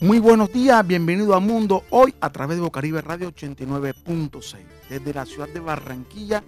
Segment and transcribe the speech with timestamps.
[0.00, 4.58] Muy buenos días, bienvenido a Mundo hoy a través de Bocaribe Radio 89.6
[4.90, 6.44] desde la ciudad de Barranquilla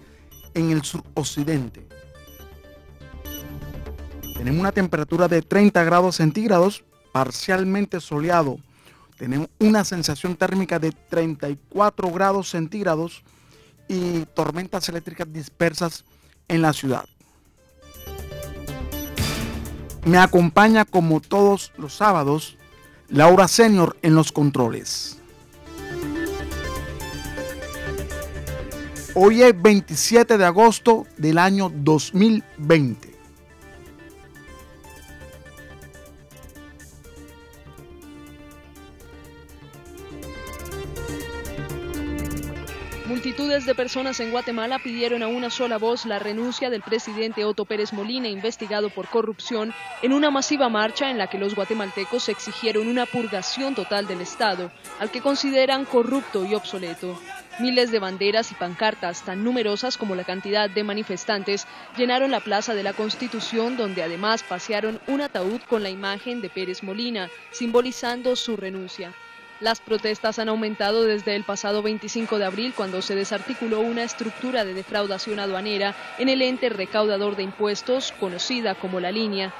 [0.53, 1.87] en el suroccidente.
[4.37, 8.59] Tenemos una temperatura de 30 grados centígrados, parcialmente soleado.
[9.17, 13.23] Tenemos una sensación térmica de 34 grados centígrados
[13.87, 16.05] y tormentas eléctricas dispersas
[16.47, 17.05] en la ciudad.
[20.05, 22.58] Me acompaña como todos los sábados
[23.11, 25.17] Laura Senior en los controles.
[29.15, 33.08] Hoy es 27 de agosto del año 2020.
[43.19, 47.65] Multitudes de personas en Guatemala pidieron a una sola voz la renuncia del presidente Otto
[47.65, 52.87] Pérez Molina, investigado por corrupción, en una masiva marcha en la que los guatemaltecos exigieron
[52.87, 57.19] una purgación total del Estado, al que consideran corrupto y obsoleto.
[57.59, 61.67] Miles de banderas y pancartas, tan numerosas como la cantidad de manifestantes,
[61.97, 66.49] llenaron la Plaza de la Constitución, donde además pasearon un ataúd con la imagen de
[66.49, 69.13] Pérez Molina, simbolizando su renuncia.
[69.59, 74.63] Las protestas han aumentado desde el pasado 25 de abril, cuando se desarticuló una estructura
[74.63, 79.53] de defraudación aduanera en el ente recaudador de impuestos, conocida como la línea.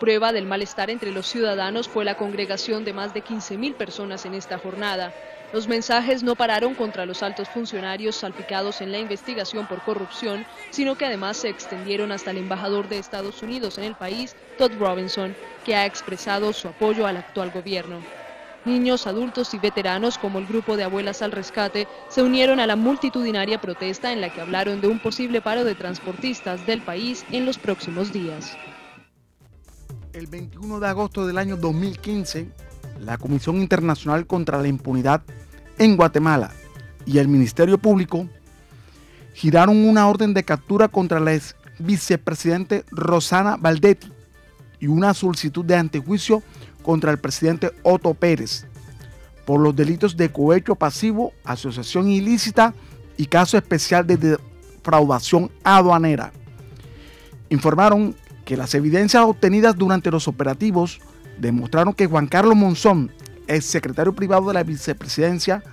[0.00, 4.34] Prueba del malestar entre los ciudadanos fue la congregación de más de 15.000 personas en
[4.34, 5.14] esta jornada.
[5.52, 10.96] Los mensajes no pararon contra los altos funcionarios salpicados en la investigación por corrupción, sino
[10.96, 15.36] que además se extendieron hasta el embajador de Estados Unidos en el país, Todd Robinson,
[15.64, 18.15] que ha expresado su apoyo al actual gobierno.
[18.66, 22.74] Niños, adultos y veteranos, como el grupo de Abuelas al Rescate, se unieron a la
[22.74, 27.46] multitudinaria protesta en la que hablaron de un posible paro de transportistas del país en
[27.46, 28.56] los próximos días.
[30.12, 32.50] El 21 de agosto del año 2015,
[32.98, 35.22] la Comisión Internacional contra la Impunidad
[35.78, 36.50] en Guatemala
[37.04, 38.28] y el Ministerio Público
[39.32, 44.10] giraron una orden de captura contra la ex vicepresidente Rosana Valdetti
[44.80, 46.42] y una solicitud de antejuicio
[46.86, 48.64] contra el presidente Otto Pérez
[49.44, 52.74] por los delitos de cohecho pasivo, asociación ilícita
[53.16, 56.32] y caso especial de defraudación aduanera.
[57.48, 58.14] Informaron
[58.44, 61.00] que las evidencias obtenidas durante los operativos
[61.38, 63.10] demostraron que Juan Carlos Monzón,
[63.48, 65.64] el secretario privado de la vicepresidencia,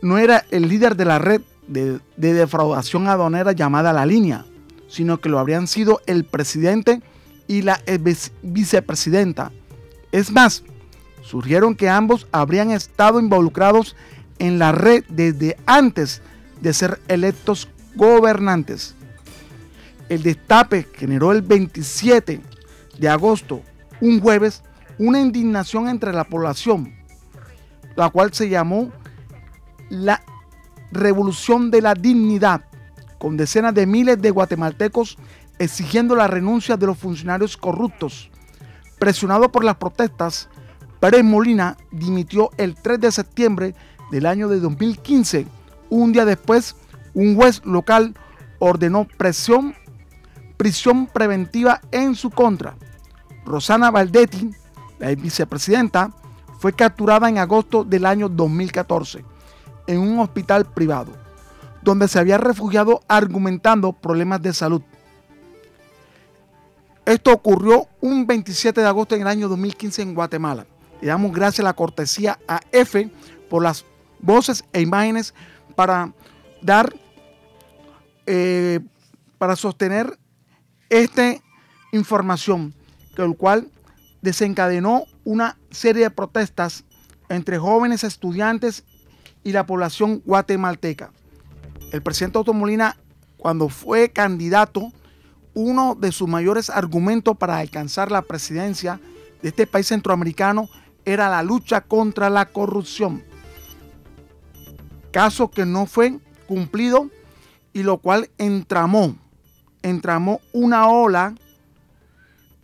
[0.00, 4.44] no era el líder de la red de defraudación aduanera llamada La Línea,
[4.86, 7.02] sino que lo habrían sido el presidente
[7.48, 7.80] y la
[8.42, 9.50] vicepresidenta
[10.14, 10.62] es más,
[11.22, 13.96] surgieron que ambos habrían estado involucrados
[14.38, 16.22] en la red desde antes
[16.60, 18.94] de ser electos gobernantes.
[20.08, 22.40] El destape generó el 27
[22.96, 23.62] de agosto,
[24.00, 24.62] un jueves,
[24.98, 26.94] una indignación entre la población,
[27.96, 28.92] la cual se llamó
[29.90, 30.22] la
[30.92, 32.64] Revolución de la Dignidad,
[33.18, 35.18] con decenas de miles de guatemaltecos
[35.58, 38.30] exigiendo la renuncia de los funcionarios corruptos
[39.04, 40.48] Presionado por las protestas,
[40.98, 43.74] Pérez Molina dimitió el 3 de septiembre
[44.10, 45.46] del año de 2015.
[45.90, 46.74] Un día después,
[47.12, 48.14] un juez local
[48.60, 49.74] ordenó presión,
[50.56, 52.76] prisión preventiva en su contra.
[53.44, 54.52] Rosana Valdetti,
[54.98, 56.10] la vicepresidenta,
[56.58, 59.22] fue capturada en agosto del año 2014
[59.86, 61.12] en un hospital privado,
[61.82, 64.80] donde se había refugiado argumentando problemas de salud.
[67.06, 70.66] Esto ocurrió un 27 de agosto en el año 2015 en Guatemala.
[71.02, 73.10] Le damos gracias a la cortesía a F
[73.50, 73.84] por las
[74.20, 75.34] voces e imágenes
[75.76, 76.14] para
[76.62, 76.94] dar,
[78.24, 78.80] eh,
[79.36, 80.18] para sostener
[80.88, 81.34] esta
[81.92, 82.74] información,
[83.18, 83.68] el cual
[84.22, 86.84] desencadenó una serie de protestas
[87.28, 88.84] entre jóvenes estudiantes
[89.42, 91.12] y la población guatemalteca.
[91.92, 92.96] El presidente Otto Molina,
[93.36, 94.90] cuando fue candidato,
[95.54, 99.00] uno de sus mayores argumentos para alcanzar la presidencia
[99.42, 100.68] de este país centroamericano
[101.04, 103.22] era la lucha contra la corrupción.
[105.12, 107.08] Caso que no fue cumplido
[107.72, 109.16] y lo cual entramó,
[109.82, 111.34] entramó una ola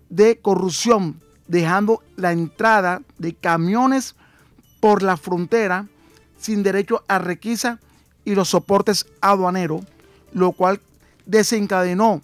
[0.09, 4.17] de corrupción, dejando la entrada de camiones
[4.81, 5.87] por la frontera
[6.37, 7.79] sin derecho a requisa
[8.25, 9.85] y los soportes aduaneros,
[10.33, 10.81] lo cual
[11.27, 12.23] desencadenó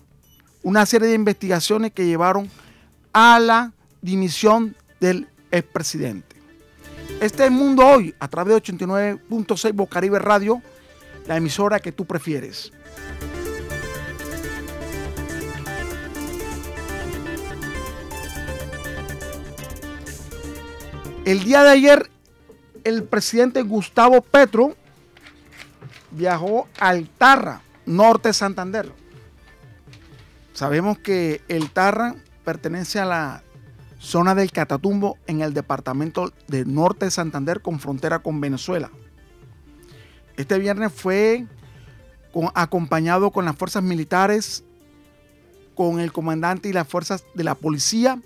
[0.67, 2.51] una serie de investigaciones que llevaron
[3.13, 3.73] a la
[4.03, 6.35] dimisión del expresidente.
[7.21, 10.61] Este es el mundo hoy a través de 89.6 Bocaribe Radio,
[11.29, 12.73] la emisora que tú prefieres.
[21.25, 22.11] El día de ayer,
[22.83, 24.75] el presidente Gustavo Petro
[26.11, 29.06] viajó al Tarra, norte de Santander.
[30.57, 33.43] Sabemos que el Tarra pertenece a la
[33.99, 38.91] zona del Catatumbo en el departamento de norte de Santander con frontera con Venezuela.
[40.39, 41.45] Este viernes fue
[42.55, 44.65] acompañado con las fuerzas militares,
[45.75, 48.19] con el comandante y las fuerzas de la policía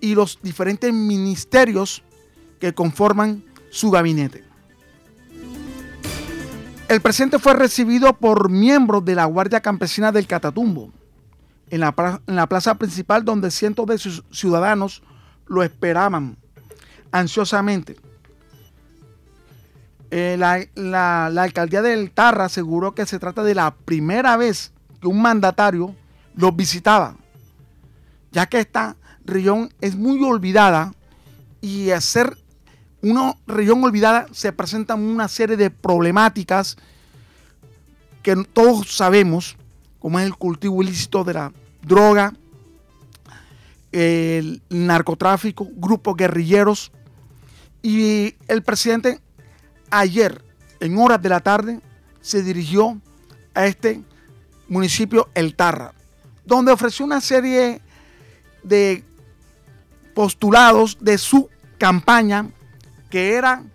[0.00, 2.04] y los diferentes ministerios
[2.60, 4.44] que conforman su gabinete.
[6.86, 10.92] El presidente fue recibido por miembros de la Guardia Campesina del Catatumbo
[11.70, 15.02] en la, plaza principal donde cientos de sus ciudadanos
[15.46, 16.36] lo esperaban
[17.12, 17.96] ansiosamente.
[20.10, 25.08] Eh, la, la, alcaldía del Tarra aseguró que se trata de la primera vez que
[25.08, 25.94] un mandatario
[26.36, 27.16] los visitaba,
[28.30, 30.92] ya que esta región es muy olvidada
[31.60, 32.36] y hacer
[33.02, 36.76] una región olvidada se presentan una serie de problemáticas
[38.22, 39.56] que todos sabemos,
[40.06, 42.32] como es el cultivo ilícito de la droga,
[43.90, 46.92] el narcotráfico, grupos guerrilleros.
[47.82, 49.20] Y el presidente
[49.90, 50.44] ayer,
[50.78, 51.80] en horas de la tarde,
[52.20, 53.00] se dirigió
[53.52, 54.00] a este
[54.68, 55.92] municipio, El Tarra,
[56.44, 57.80] donde ofreció una serie
[58.62, 59.02] de
[60.14, 62.48] postulados de su campaña
[63.10, 63.72] que eran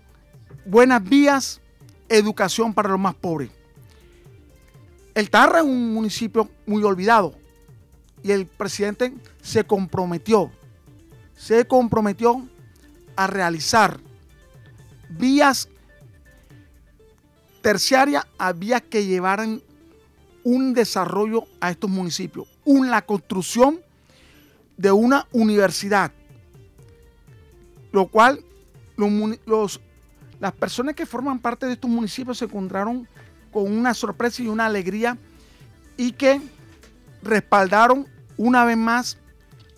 [0.64, 1.60] buenas vías,
[2.08, 3.50] educación para los más pobres.
[5.14, 7.34] El Tarra es un municipio muy olvidado
[8.22, 9.12] y el presidente
[9.42, 10.50] se comprometió,
[11.36, 12.48] se comprometió
[13.16, 14.00] a realizar
[15.10, 15.68] vías
[17.60, 19.62] terciarias a vías que llevaran
[20.44, 23.80] un desarrollo a estos municipios, una construcción
[24.76, 26.10] de una universidad,
[27.92, 28.42] lo cual
[30.40, 33.06] las personas que forman parte de estos municipios se encontraron
[33.52, 35.16] con una sorpresa y una alegría
[35.96, 36.40] y que
[37.22, 39.18] respaldaron una vez más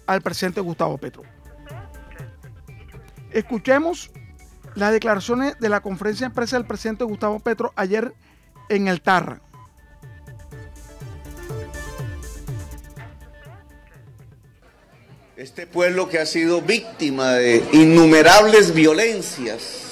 [0.07, 1.23] al presidente Gustavo Petro.
[3.31, 4.11] Escuchemos
[4.75, 8.15] las declaraciones de la conferencia de prensa del presidente Gustavo Petro ayer
[8.69, 9.41] en el Tarra.
[15.37, 19.85] Este pueblo que ha sido víctima de innumerables violencias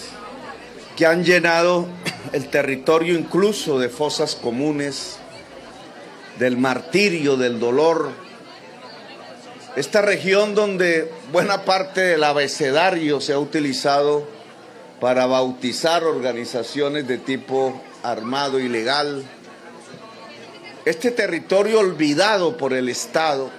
[0.96, 1.88] que han llenado
[2.32, 5.16] el territorio incluso de fosas comunes,
[6.38, 8.10] del martirio, del dolor.
[9.76, 14.26] Esta región donde buena parte del abecedario se ha utilizado
[15.00, 19.24] para bautizar organizaciones de tipo armado ilegal.
[20.84, 23.50] Este territorio olvidado por el Estado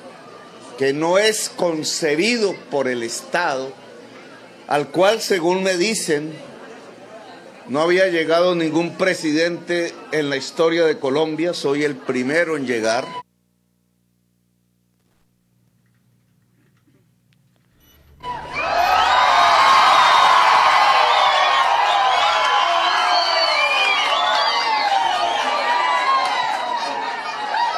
[0.78, 3.72] que no es concebido por el Estado,
[4.68, 6.34] al cual, según me dicen,
[7.68, 13.06] no había llegado ningún presidente en la historia de Colombia, soy el primero en llegar.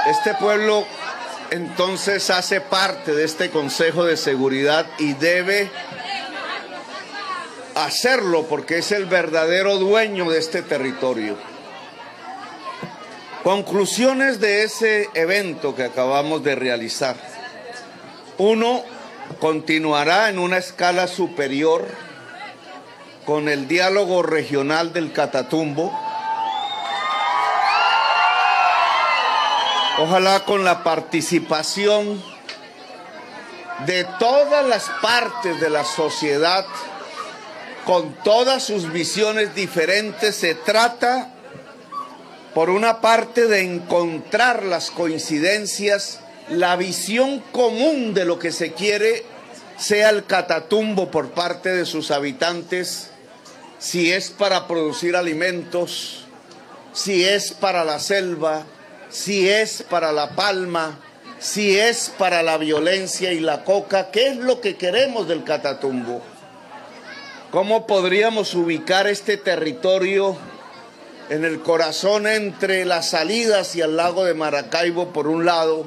[0.08, 0.86] Este pueblo
[1.52, 5.70] entonces hace parte de este Consejo de Seguridad y debe
[7.76, 11.38] hacerlo porque es el verdadero dueño de este territorio.
[13.44, 17.16] Conclusiones de ese evento que acabamos de realizar.
[18.38, 18.84] Uno,
[19.40, 21.86] continuará en una escala superior
[23.26, 25.92] con el diálogo regional del Catatumbo
[29.98, 32.22] Ojalá con la participación
[33.86, 36.66] de todas las partes de la sociedad,
[37.86, 41.30] con todas sus visiones diferentes, se trata,
[42.54, 49.24] por una parte, de encontrar las coincidencias, la visión común de lo que se quiere
[49.78, 53.12] sea el catatumbo por parte de sus habitantes,
[53.78, 56.26] si es para producir alimentos,
[56.94, 58.66] si es para la selva,
[59.10, 61.00] si es para la palma,
[61.40, 66.22] si es para la violencia y la coca, ¿qué es lo que queremos del Catatumbo?
[67.56, 70.36] ¿Cómo podríamos ubicar este territorio
[71.30, 75.86] en el corazón entre las salidas hacia el lago de Maracaibo por un lado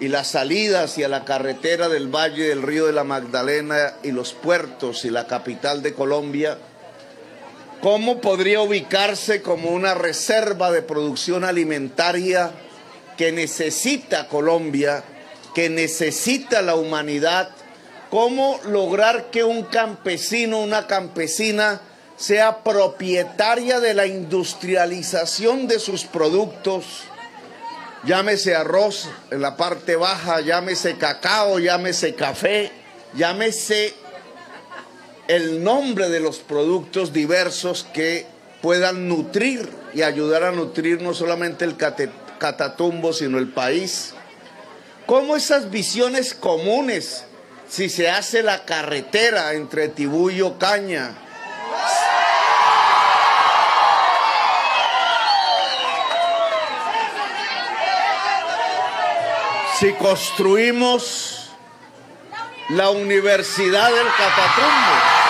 [0.00, 4.32] y la salida hacia la carretera del Valle del Río de la Magdalena y los
[4.32, 6.56] puertos y la capital de Colombia?
[7.82, 12.52] ¿Cómo podría ubicarse como una reserva de producción alimentaria
[13.18, 15.04] que necesita Colombia,
[15.54, 17.50] que necesita la humanidad,
[18.12, 21.80] cómo lograr que un campesino, una campesina,
[22.18, 26.84] sea propietaria de la industrialización de sus productos,
[28.04, 32.70] llámese arroz en la parte baja, llámese cacao, llámese café,
[33.14, 33.94] llámese
[35.26, 38.26] el nombre de los productos diversos que
[38.60, 44.12] puedan nutrir y ayudar a nutrir no solamente el Catatumbo, sino el país.
[45.06, 47.24] ¿Cómo esas visiones comunes,
[47.72, 51.14] si se hace la carretera entre Tibullo Caña,
[59.80, 61.50] si construimos
[62.68, 65.21] la Universidad del Catatumbo,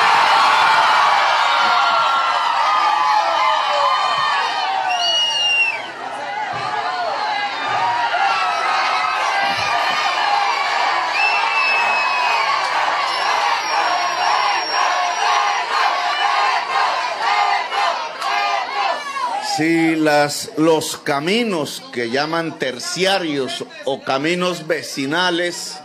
[20.02, 25.78] las, los caminos que llaman terciarios o caminos vecinales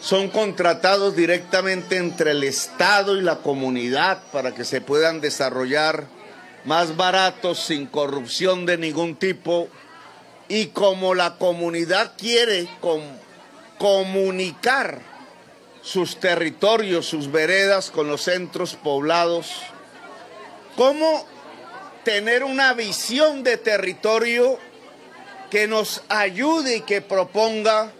[0.00, 6.06] son contratados directamente entre el Estado y la comunidad para que se puedan desarrollar
[6.64, 9.68] más baratos, sin corrupción de ningún tipo,
[10.48, 12.68] y como la comunidad quiere
[13.78, 15.00] comunicar
[15.82, 19.52] sus territorios, sus veredas con los centros poblados,
[20.76, 21.26] ¿cómo
[22.04, 24.58] tener una visión de territorio
[25.50, 27.90] que nos ayude y que proponga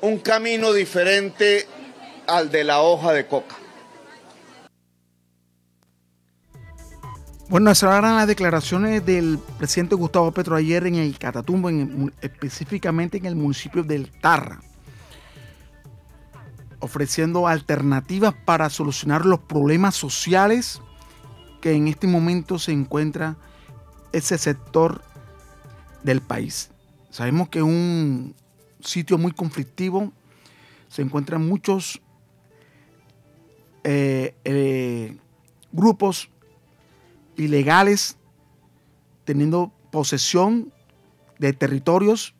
[0.00, 1.66] un camino diferente
[2.26, 3.56] al de la hoja de coca.
[7.48, 11.68] Bueno, esas eran las declaraciones del presidente Gustavo Petro ayer en el Catatumbo,
[12.22, 14.60] específicamente en el municipio del Tarra,
[16.80, 20.80] ofreciendo alternativas para solucionar los problemas sociales
[21.62, 23.36] que en este momento se encuentra
[24.12, 25.00] ese sector
[26.02, 26.70] del país.
[27.08, 28.34] Sabemos que es un
[28.80, 30.12] sitio muy conflictivo,
[30.88, 32.02] se encuentran muchos
[33.84, 35.16] eh, eh,
[35.70, 36.28] grupos
[37.36, 38.16] ilegales
[39.24, 40.72] teniendo posesión
[41.38, 42.34] de territorios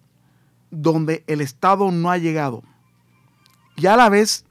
[0.70, 2.64] donde el Estado no ha llegado.
[3.76, 4.44] Y a la vez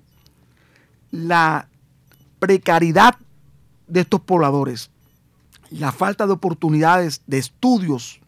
[1.11, 1.67] la
[2.39, 3.15] precariedad
[3.91, 4.89] de estos pobladores,
[5.69, 8.21] la falta de oportunidades, de estudios,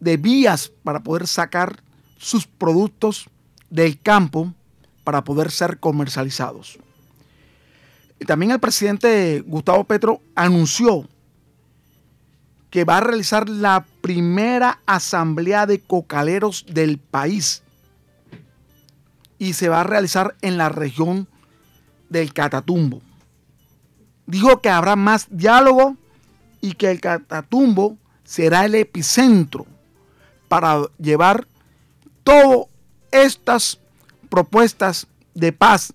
[0.00, 1.82] de vías para poder sacar
[2.16, 3.28] sus productos
[3.68, 4.54] del campo
[5.04, 6.78] para poder ser comercializados.
[8.26, 11.06] También el presidente Gustavo Petro anunció
[12.70, 17.62] que va a realizar la primera asamblea de cocaleros del país
[19.38, 21.28] y se va a realizar en la región
[22.08, 23.02] del Catatumbo
[24.28, 25.96] dijo que habrá más diálogo
[26.60, 29.66] y que el Catatumbo será el epicentro
[30.48, 31.48] para llevar
[32.22, 32.68] todas
[33.10, 33.80] estas
[34.28, 35.94] propuestas de paz,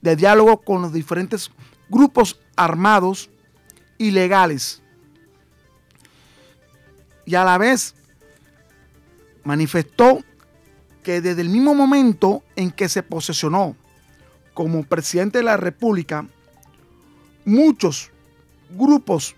[0.00, 1.50] de diálogo con los diferentes
[1.90, 3.28] grupos armados
[3.98, 4.82] ilegales.
[7.26, 7.94] Y a la vez
[9.44, 10.20] manifestó
[11.02, 13.76] que desde el mismo momento en que se posesionó
[14.54, 16.26] como presidente de la República,
[17.44, 18.10] muchos
[18.70, 19.34] grupos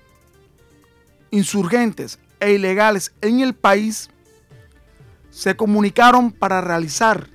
[1.31, 4.11] insurgentes e ilegales en el país
[5.31, 7.29] se comunicaron para realizar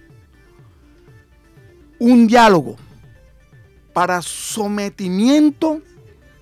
[1.99, 2.77] un diálogo
[3.93, 5.81] para sometimiento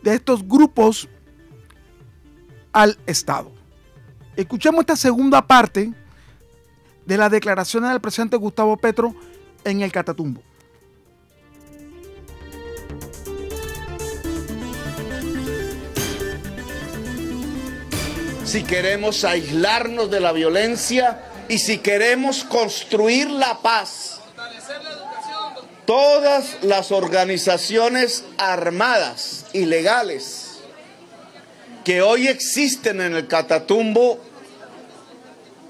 [0.01, 1.09] de estos grupos
[2.71, 3.51] al Estado.
[4.36, 5.93] Escuchemos esta segunda parte
[7.05, 9.13] de la declaración del presidente Gustavo Petro
[9.63, 10.41] en el Catatumbo.
[18.50, 24.22] Si queremos aislarnos de la violencia y si queremos construir la paz.
[25.86, 30.62] Todas las organizaciones armadas ilegales
[31.84, 34.20] que hoy existen en el Catatumbo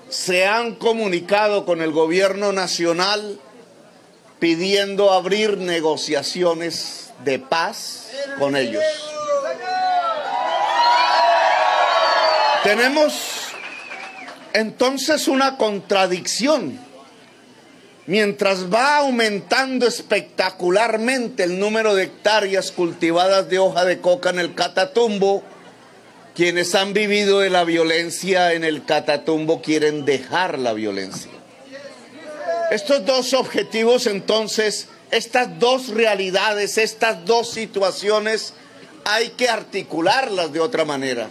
[0.08, 3.40] se han comunicado con el gobierno nacional
[4.40, 8.08] pidiendo abrir negociaciones de paz
[8.40, 8.84] con ellos.
[12.64, 13.14] Tenemos
[14.54, 16.80] entonces una contradicción.
[18.06, 24.56] Mientras va aumentando espectacularmente el número de hectáreas cultivadas de hoja de coca en el
[24.56, 25.44] Catatumbo,
[26.34, 31.32] quienes han vivido de la violencia en el Catatumbo quieren dejar la violencia.
[32.72, 38.54] Estos dos objetivos entonces Estas dos realidades, estas dos situaciones,
[39.06, 41.30] hay que articularlas de otra manera.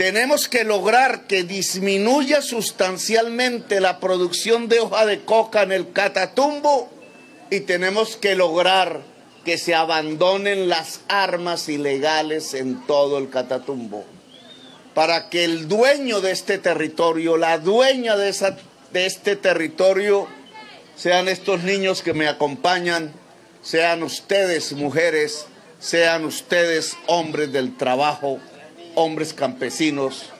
[0.00, 6.88] Tenemos que lograr que disminuya sustancialmente la producción de hoja de coca en el Catatumbo
[7.50, 9.02] y tenemos que lograr
[9.44, 14.06] que se abandonen las armas ilegales en todo el Catatumbo,
[14.94, 18.34] para que el dueño de este territorio, la dueña de,
[18.94, 20.26] de este territorio,
[20.96, 23.12] sean estos niños que me acompañan,
[23.60, 25.44] sean ustedes mujeres,
[25.78, 28.40] sean ustedes hombres del trabajo,
[28.94, 30.30] hombres campesinos,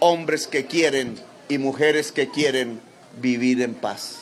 [0.00, 2.80] hombres que quieren y mujeres que quieren
[3.20, 4.20] vivir en paz.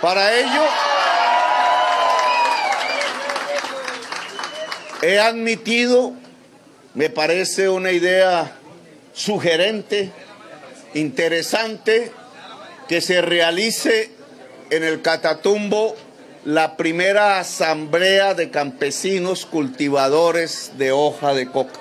[0.00, 0.62] Para ello,
[5.02, 6.12] he admitido,
[6.94, 8.52] me parece una idea
[9.12, 10.12] sugerente,
[10.94, 12.12] interesante,
[12.86, 14.10] que se realice
[14.70, 15.96] en el Catatumbo
[16.44, 21.80] la primera asamblea de campesinos cultivadores de hoja de coca.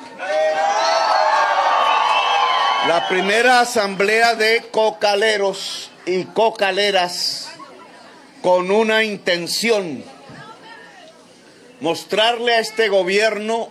[2.88, 7.50] La primera asamblea de cocaleros y cocaleras
[8.42, 10.04] con una intención,
[11.82, 13.70] mostrarle a este gobierno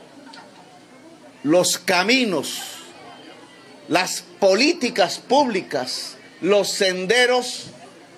[1.43, 2.61] los caminos,
[3.89, 7.67] las políticas públicas, los senderos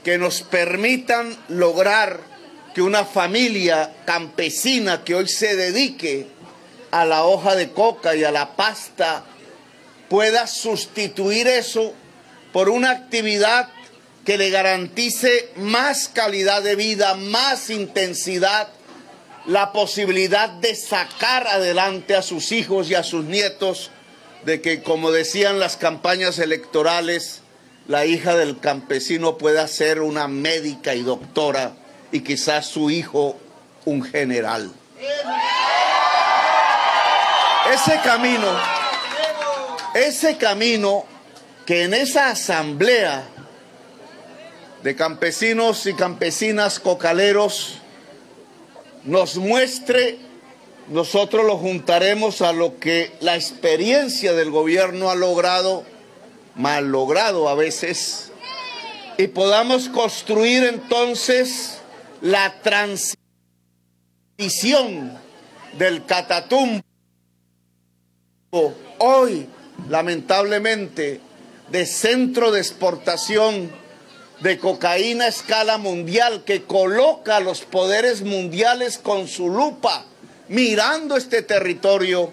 [0.03, 2.28] que nos permitan lograr
[2.79, 6.29] que una familia campesina que hoy se dedique
[6.93, 9.25] a la hoja de coca y a la pasta
[10.09, 11.93] pueda sustituir eso
[12.53, 13.69] por una actividad
[14.25, 18.69] que le garantice más calidad de vida, más intensidad,
[19.47, 23.91] la posibilidad de sacar adelante a sus hijos y a sus nietos,
[24.45, 27.41] de que, como decían las campañas electorales,
[27.89, 31.75] la hija del campesino pueda ser una médica y doctora
[32.13, 33.37] y quizás su hijo
[33.85, 34.71] un general.
[37.73, 38.47] Ese camino,
[39.95, 41.05] ese camino
[41.67, 43.25] que en esa asamblea
[44.83, 47.79] de campesinos y campesinas cocaleros
[49.05, 50.19] nos muestre,
[50.89, 55.85] nosotros lo juntaremos a lo que la experiencia del gobierno ha logrado,
[56.55, 58.33] mal logrado a veces,
[59.19, 61.78] y podamos construir entonces
[62.21, 63.19] la transición
[65.79, 66.83] del catatumbo.
[68.99, 69.47] Hoy,
[69.89, 71.21] lamentablemente,
[71.71, 73.71] de centro de exportación
[74.41, 80.05] de cocaína a escala mundial que coloca a los poderes mundiales con su lupa
[80.49, 82.33] mirando este territorio,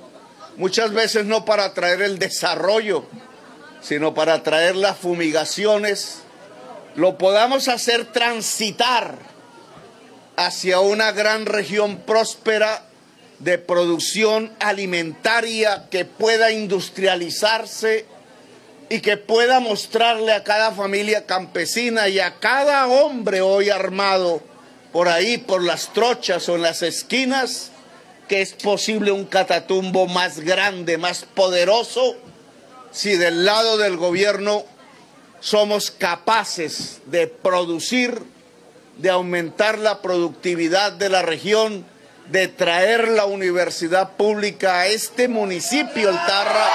[0.58, 3.06] muchas veces no para traer el desarrollo,
[3.82, 6.20] sino para traer las fumigaciones,
[6.96, 9.35] lo podamos hacer transitar
[10.38, 12.84] hacia una gran región próspera
[13.40, 18.06] de producción alimentaria que pueda industrializarse
[18.90, 24.42] y que pueda mostrarle a cada familia campesina y a cada hombre hoy armado
[24.92, 27.72] por ahí, por las trochas o en las esquinas,
[28.30, 32.16] que es posible un catatumbo más grande, más poderoso,
[32.92, 34.64] si del lado del gobierno
[35.42, 38.22] somos capaces de producir,
[38.98, 41.86] de aumentar la productividad de la región,
[42.30, 46.68] de traer la universidad pública a este municipio, el Tarra.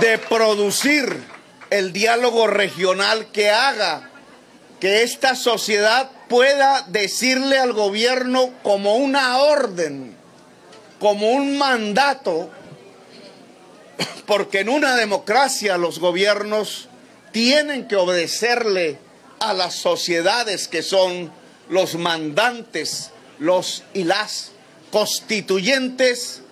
[0.00, 1.22] De producir
[1.70, 4.10] el diálogo regional que haga
[4.80, 10.16] que esta sociedad pueda decirle al gobierno como una orden,
[11.00, 12.50] como un mandato,
[14.26, 16.88] porque en una democracia los gobiernos
[17.32, 18.98] tienen que obedecerle
[19.40, 21.32] a las sociedades que son
[21.68, 24.52] los mandantes, los y las
[24.90, 26.42] constituyentes,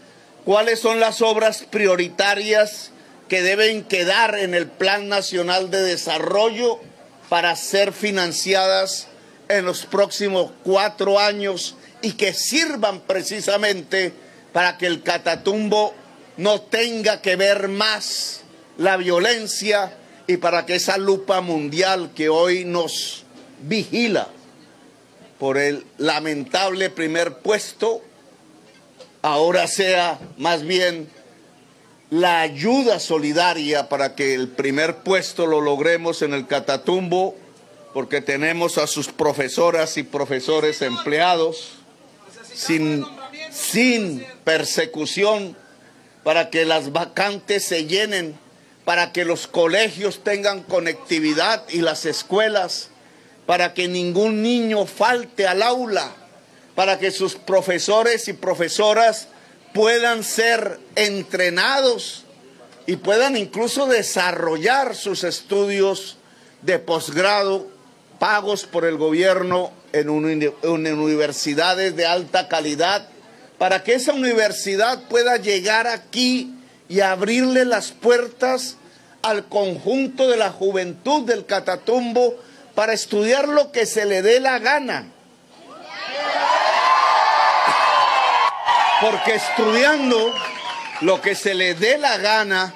[0.45, 2.91] cuáles son las obras prioritarias
[3.29, 6.79] que deben quedar en el Plan Nacional de Desarrollo
[7.29, 9.09] para ser financiadas
[9.49, 14.13] en los próximos cuatro años y que sirvan precisamente
[14.53, 15.95] para que el Catatumbo
[16.37, 18.43] no tenga que ver más
[18.79, 23.25] la violencia y para que esa lupa mundial que hoy nos
[23.61, 24.29] vigila
[25.39, 28.03] por el lamentable primer puesto,
[29.23, 31.09] ahora sea más bien
[32.11, 37.37] la ayuda solidaria para que el primer puesto lo logremos en el Catatumbo,
[37.93, 41.73] porque tenemos a sus profesoras y profesores empleados
[42.55, 43.05] sin,
[43.51, 45.57] sin persecución
[46.23, 48.39] para que las vacantes se llenen,
[48.87, 52.91] para que los colegios tengan conectividad y las escuelas,
[53.45, 56.13] para que ningún niño falte al aula,
[56.77, 59.27] para que sus profesores y profesoras
[59.75, 62.23] puedan ser entrenados
[62.87, 66.19] y puedan incluso desarrollar sus estudios
[66.63, 67.67] de posgrado
[68.21, 73.09] pagos por el gobierno en, universidades de alta calidad,
[73.59, 76.56] para que esa universidad pueda llegar aquí
[76.89, 78.77] y abrirle las puertas
[79.23, 82.37] al conjunto de la juventud del Catatumbo
[82.75, 85.07] para estudiar lo que se le dé la gana.
[89.01, 90.33] Porque estudiando
[91.01, 92.75] lo que se le dé la gana,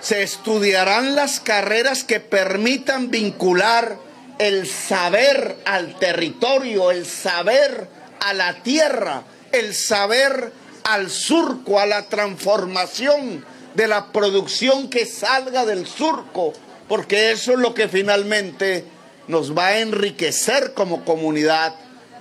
[0.00, 3.96] se estudiarán las carreras que permitan vincular
[4.38, 7.88] el saber al territorio, el saber
[8.20, 10.52] a la tierra, el saber
[10.84, 13.44] al surco, a la transformación
[13.74, 16.52] de la producción que salga del surco,
[16.88, 18.84] porque eso es lo que finalmente
[19.26, 21.74] nos va a enriquecer como comunidad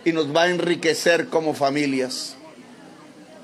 [0.05, 2.35] y nos va a enriquecer como familias.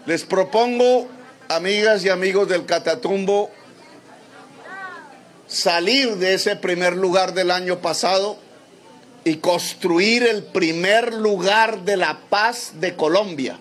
[0.05, 1.07] Les propongo,
[1.49, 3.51] amigas y amigos del Catatumbo,
[5.47, 8.37] salir de ese primer lugar del año pasado
[9.25, 13.57] y construir el primer lugar de la paz de Colombia.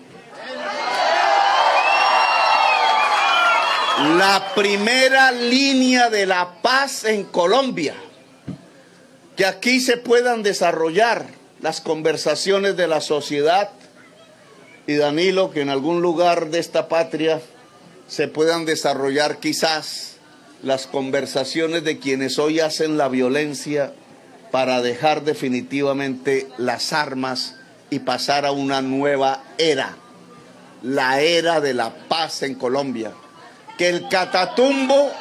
[3.99, 7.95] La primera línea de la paz en Colombia.
[9.35, 11.27] Que aquí se puedan desarrollar
[11.59, 13.71] las conversaciones de la sociedad
[14.87, 17.41] y Danilo, que en algún lugar de esta patria
[18.07, 20.15] se puedan desarrollar quizás
[20.63, 23.91] las conversaciones de quienes hoy hacen la violencia
[24.49, 27.55] para dejar definitivamente las armas
[27.89, 29.97] y pasar a una nueva era,
[30.83, 33.11] la era de la paz en Colombia.
[33.79, 35.11] Que el Catatumbo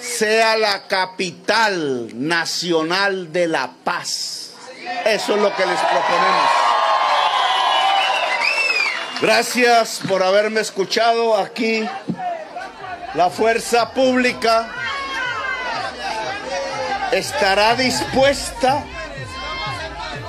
[0.00, 4.52] sea la capital nacional de la paz.
[5.04, 6.50] Eso es lo que les proponemos.
[9.20, 11.86] Gracias por haberme escuchado aquí
[13.14, 14.68] la fuerza pública
[17.12, 18.84] estará dispuesta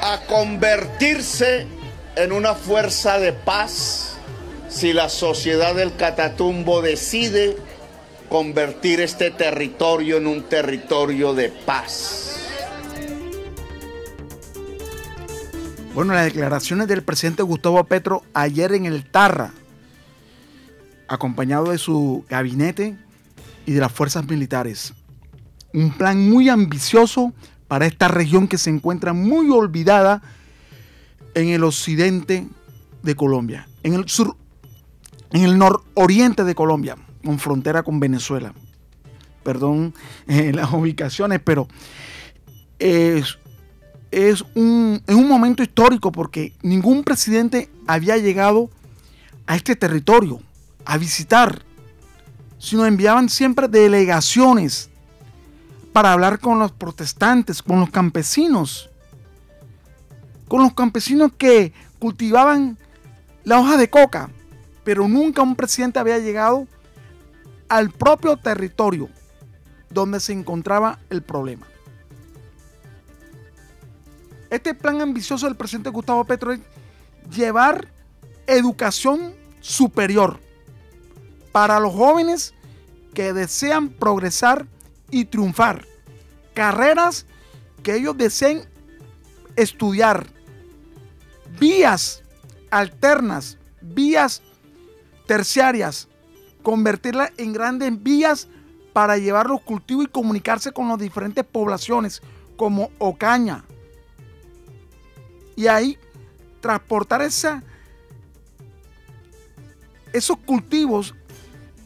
[0.02, 1.68] a convertirse
[2.16, 4.09] en una fuerza de paz
[4.70, 7.58] si la sociedad del Catatumbo decide
[8.30, 12.38] convertir este territorio en un territorio de paz.
[15.96, 19.52] Bueno, las declaraciones del presidente Gustavo Petro ayer en el Tarra
[21.08, 22.96] acompañado de su gabinete
[23.66, 24.94] y de las fuerzas militares.
[25.74, 27.34] Un plan muy ambicioso
[27.68, 30.22] para esta región que se encuentra muy olvidada
[31.34, 32.48] en el occidente
[33.02, 34.36] de Colombia, en el sur,
[35.32, 38.54] en el nororiente de Colombia, con frontera con Venezuela.
[39.44, 39.94] Perdón
[40.28, 41.68] eh, las ubicaciones, pero
[42.78, 43.38] es,
[44.12, 48.70] es, un, es un momento histórico porque ningún presidente había llegado
[49.46, 50.42] a este territorio
[50.86, 51.64] a visitar,
[52.58, 54.90] sino enviaban siempre delegaciones
[55.94, 58.90] para hablar con los protestantes, con los campesinos,
[60.48, 62.78] con los campesinos que cultivaban
[63.44, 64.30] la hoja de coca,
[64.84, 66.68] pero nunca un presidente había llegado
[67.68, 69.10] al propio territorio
[69.90, 71.68] donde se encontraba el problema.
[74.50, 76.60] Este plan ambicioso del presidente Gustavo Petro es
[77.32, 77.88] llevar
[78.48, 80.40] educación superior
[81.52, 82.54] para los jóvenes
[83.14, 84.66] que desean progresar
[85.12, 85.86] y triunfar.
[86.54, 87.26] Carreras
[87.84, 88.68] que ellos deseen
[89.56, 90.28] estudiar.
[91.60, 92.24] Vías
[92.72, 94.42] alternas, vías
[95.30, 96.08] terciarias,
[96.64, 98.48] convertirlas en grandes vías
[98.94, 102.24] para llevar los cultivos y comunicarse con las diferentes poblaciones,
[102.58, 103.64] como Ocaña.
[105.56, 106.00] Y ahí
[106.62, 107.62] transportar esos
[110.48, 111.14] cultivos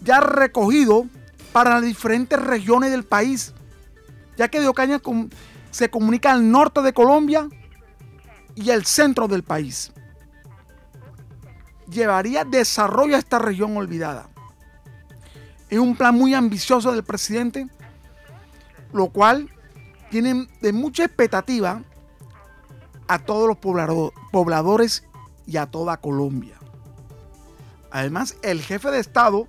[0.02, 1.06] ya recogido
[1.52, 3.54] para las diferentes regiones del país,
[4.38, 5.02] ya que de Ocaña
[5.70, 7.50] se comunica al norte de Colombia
[8.56, 9.92] y al centro del país.
[11.94, 14.28] Llevaría desarrollo a esta región olvidada.
[15.70, 17.68] Es un plan muy ambicioso del presidente,
[18.92, 19.50] lo cual
[20.10, 21.82] tiene de mucha expectativa
[23.08, 25.04] a todos los pobladores
[25.46, 26.56] y a toda Colombia.
[27.92, 29.48] Además, el jefe de Estado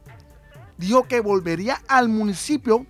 [0.77, 2.85] dijo que volvería al municipio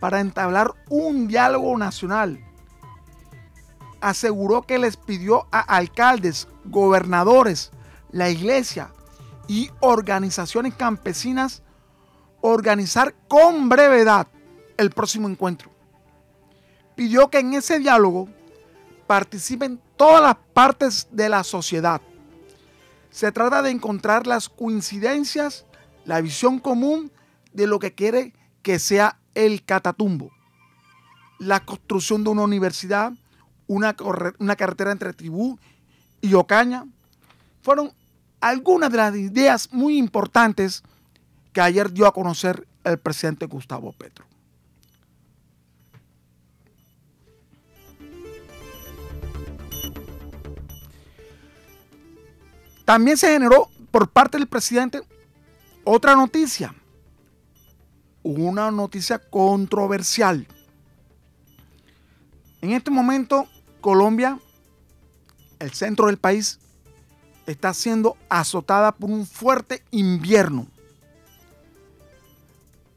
[0.00, 2.38] para entablar un diálogo nacional.
[4.00, 7.70] Aseguró que les pidió a alcaldes, gobernadores,
[8.14, 8.92] la iglesia
[9.48, 11.62] y organizaciones campesinas
[12.40, 14.28] organizar con brevedad
[14.76, 15.70] el próximo encuentro.
[16.94, 18.28] Pidió que en ese diálogo
[19.08, 22.00] participen todas las partes de la sociedad.
[23.10, 25.66] Se trata de encontrar las coincidencias,
[26.04, 27.10] la visión común
[27.52, 30.30] de lo que quiere que sea el Catatumbo.
[31.40, 33.12] La construcción de una universidad,
[33.66, 33.96] una,
[34.38, 35.58] una carretera entre Tribú
[36.20, 36.86] y Ocaña,
[37.60, 37.92] fueron
[38.44, 40.82] algunas de las ideas muy importantes
[41.54, 44.26] que ayer dio a conocer el presidente Gustavo Petro.
[52.84, 55.00] También se generó por parte del presidente
[55.84, 56.74] otra noticia,
[58.22, 60.46] una noticia controversial.
[62.60, 63.48] En este momento,
[63.80, 64.38] Colombia,
[65.60, 66.60] el centro del país,
[67.46, 70.66] está siendo azotada por un fuerte invierno.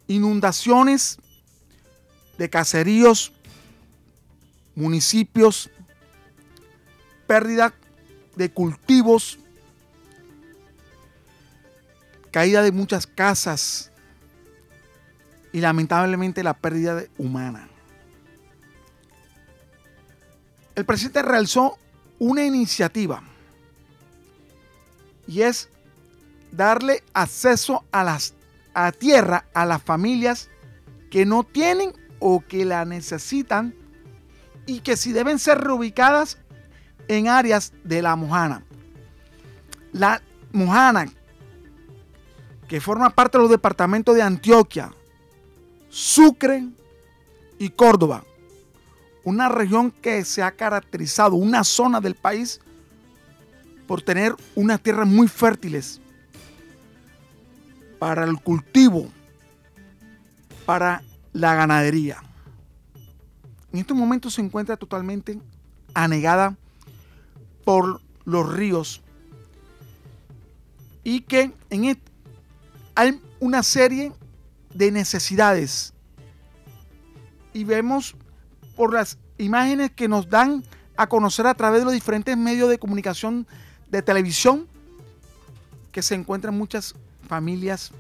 [0.08, 1.18] Inundaciones
[2.38, 3.34] de caseríos,
[4.76, 5.70] municipios,
[7.26, 7.74] pérdida
[8.36, 9.40] de cultivos,
[12.32, 13.92] caída de muchas casas
[15.52, 17.68] y lamentablemente la pérdida humana.
[20.76, 21.78] El presidente realizó
[22.20, 23.24] una iniciativa
[25.28, 25.70] y es
[26.52, 28.34] darle acceso a, las,
[28.74, 30.50] a tierra a las familias
[31.12, 33.76] que no tienen o que la necesitan
[34.66, 36.38] y que si deben ser reubicadas
[37.08, 38.64] en áreas de la Mojana.
[39.94, 41.06] La Mojana,
[42.68, 44.92] que forma parte de los departamentos de Antioquia,
[45.90, 46.68] Sucre
[47.58, 48.24] y Córdoba.
[49.24, 52.62] Una región que se ha caracterizado, una zona del país,
[53.88, 56.02] por tener unas tierras muy fértiles
[57.98, 59.08] para el cultivo,
[60.66, 61.02] para
[61.34, 62.22] la ganadería.
[63.72, 65.40] En estos momentos se encuentra totalmente
[65.94, 66.56] anegada
[67.64, 69.02] por los ríos
[71.04, 71.98] y que en
[72.96, 74.12] hay una serie
[74.74, 75.94] de necesidades
[77.54, 78.16] y vemos
[78.76, 80.64] por las imágenes que nos dan
[80.98, 83.48] a conocer a través de los diferentes medios de comunicación
[83.90, 84.68] de televisión
[85.92, 86.96] que se encuentran muchas
[87.28, 87.92] familias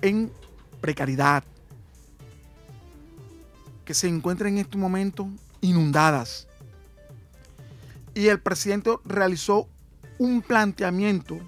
[0.00, 0.32] en
[0.80, 1.44] precariedad,
[3.84, 5.28] que se encuentran en este momento
[5.60, 6.48] inundadas.
[8.14, 9.68] Y el presidente realizó
[10.18, 11.38] un planteamiento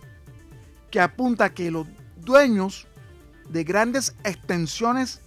[0.90, 2.86] que apunta a que los dueños
[3.48, 5.20] de grandes extensiones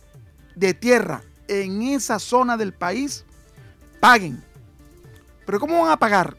[0.56, 3.26] de tierra en esa zona del país
[4.00, 4.44] paguen.
[5.46, 6.36] Pero ¿cómo van a pagar?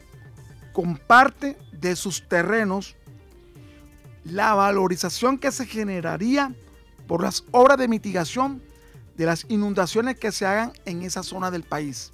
[0.73, 2.95] Con parte de sus terrenos
[4.23, 6.53] la valorización que se generaría
[7.07, 8.61] por las obras de mitigación
[9.17, 12.11] de las inundaciones que se hagan en esa zona del país.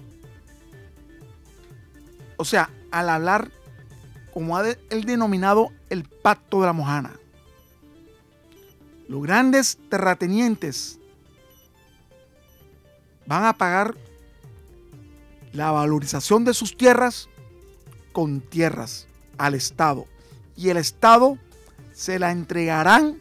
[2.37, 3.51] O sea, al hablar,
[4.33, 7.13] como ha él denominado, el pacto de la mojana.
[9.07, 10.99] Los grandes terratenientes
[13.27, 13.95] van a pagar
[15.53, 17.29] la valorización de sus tierras
[18.15, 20.07] con tierras al Estado
[20.55, 21.37] y el Estado
[21.91, 23.17] se la entregarán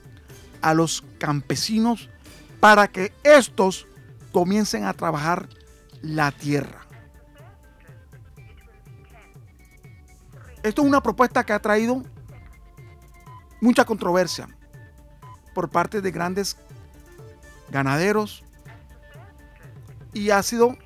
[0.63, 2.09] a los campesinos
[2.61, 3.89] para que estos
[4.31, 5.49] comiencen a trabajar
[6.01, 6.87] la tierra.
[10.63, 12.05] Esto es una propuesta que ha traído
[13.61, 14.49] mucha controversia
[15.55, 16.57] por parte de grandes
[17.69, 18.45] ganaderos
[20.13, 20.79] y ha sido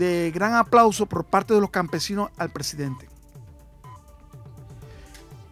[0.00, 3.06] de gran aplauso por parte de los campesinos al presidente.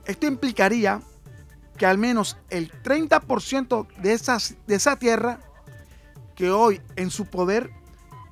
[0.07, 1.03] Esto implicaría
[1.77, 5.39] que al menos el 30% de, de esa tierra
[6.35, 7.71] que hoy en su poder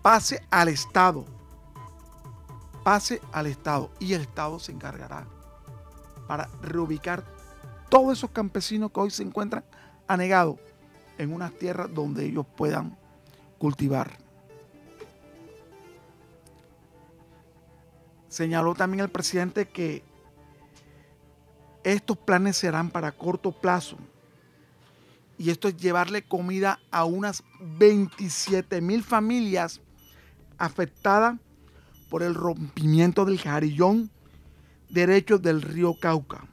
[0.01, 1.27] pase al Estado.
[2.83, 5.27] Pase al Estado y el Estado se encargará
[6.27, 7.25] para reubicar
[7.91, 9.65] todos esos campesinos que hoy se encuentran
[10.09, 10.57] anegados
[11.19, 12.97] en unas tierras donde ellos puedan
[13.59, 14.26] cultivar.
[18.37, 20.03] Señaló también el presidente que
[21.85, 23.97] estos planes serán para corto plazo.
[25.39, 29.81] Y esto es llevarle comida a unas 27 mil familias
[30.59, 31.39] afectadas
[32.11, 34.11] por el rompimiento del jarillón
[34.91, 36.45] derecho del río Cauca,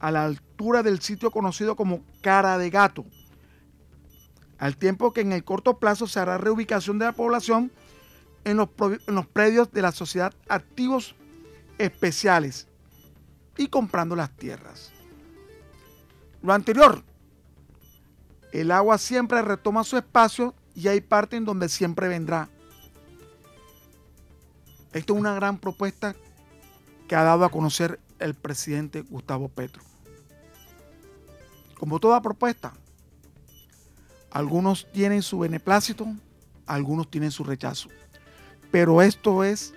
[0.00, 3.04] a la altura del sitio conocido como Cara de Gato,
[4.56, 7.70] al tiempo que en el corto plazo se hará reubicación de la población
[8.44, 11.14] en los, predios de la sociedad activos
[11.78, 12.68] especiales
[13.56, 14.92] y comprando las tierras.
[16.42, 17.04] Lo anterior
[18.52, 22.48] El agua siempre retoma su espacio y hay parte en donde siempre vendrá.
[24.92, 26.14] Esto es una gran propuesta
[27.08, 29.82] que ha dado a conocer el presidente Gustavo Petro.
[31.78, 32.74] Como toda propuesta,
[34.30, 36.06] algunos tienen su beneplácito,
[36.66, 37.88] algunos tienen su rechazo.
[38.72, 39.72] Pero esto es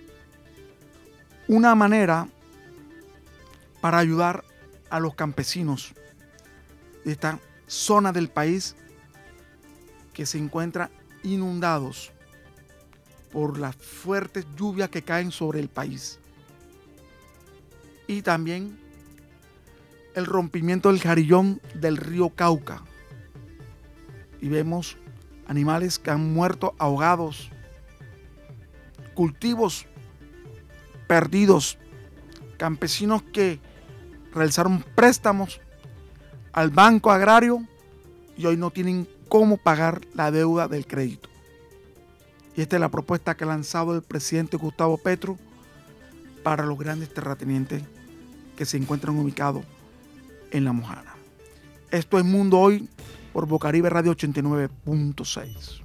[1.47, 2.27] una manera
[3.81, 4.43] para ayudar
[4.89, 5.93] a los campesinos
[7.03, 8.75] de esta zona del país
[10.13, 10.89] que se encuentra
[11.21, 12.11] inundados
[13.31, 16.19] por las fuertes lluvias que caen sobre el país.
[18.07, 18.79] Y también
[20.15, 22.81] el rompimiento del jarillón del río Cauca.
[24.41, 24.97] Y vemos
[25.47, 27.51] animales que han muerto ahogados,
[29.15, 29.87] cultivos
[31.07, 31.79] perdidos,
[32.57, 33.59] campesinos que
[34.33, 35.59] realizaron préstamos
[36.51, 37.65] al Banco Agrario
[38.37, 41.29] y hoy no tienen cómo pagar la deuda del crédito.
[42.55, 45.37] Y esta es la propuesta que ha lanzado el presidente Gustavo Petro
[46.43, 47.83] para los grandes terratenientes
[48.55, 49.65] que se encuentran ubicados
[50.51, 51.15] en La Mojana.
[51.91, 52.87] Esto es Mundo Hoy
[53.33, 55.84] por Bocaribe Radio 89.6.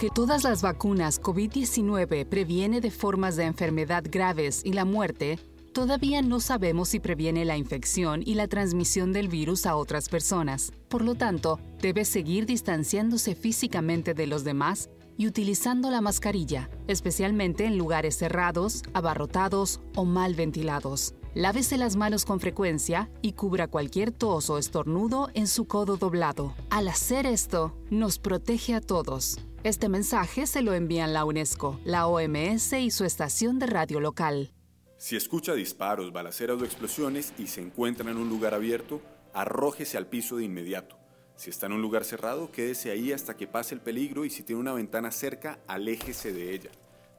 [0.00, 5.38] Aunque todas las vacunas COVID-19 previene de formas de enfermedad graves y la muerte,
[5.74, 10.72] todavía no sabemos si previene la infección y la transmisión del virus a otras personas.
[10.88, 17.66] Por lo tanto, debe seguir distanciándose físicamente de los demás y utilizando la mascarilla, especialmente
[17.66, 21.12] en lugares cerrados, abarrotados o mal ventilados.
[21.34, 26.54] Lávese las manos con frecuencia y cubra cualquier tos o estornudo en su codo doblado.
[26.70, 29.38] Al hacer esto, nos protege a todos.
[29.62, 34.52] Este mensaje se lo envían la UNESCO, la OMS y su estación de radio local.
[34.96, 39.00] Si escucha disparos, balaceras o explosiones y se encuentra en un lugar abierto,
[39.32, 40.96] arrójese al piso de inmediato.
[41.36, 44.42] Si está en un lugar cerrado, quédese ahí hasta que pase el peligro y si
[44.42, 46.70] tiene una ventana cerca, aléjese de ella.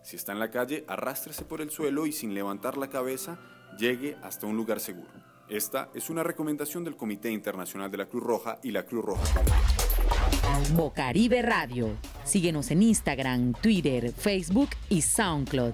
[0.04, 3.40] Si está en la calle, arrástrese por el suelo y sin levantar la cabeza,
[3.78, 5.10] llegue hasta un lugar seguro.
[5.50, 9.42] Esta es una recomendación del Comité Internacional de la Cruz Roja y la Cruz Roja
[10.74, 11.90] Bocaribe Radio.
[12.24, 15.74] Síguenos en Instagram, Twitter, Facebook y SoundCloud.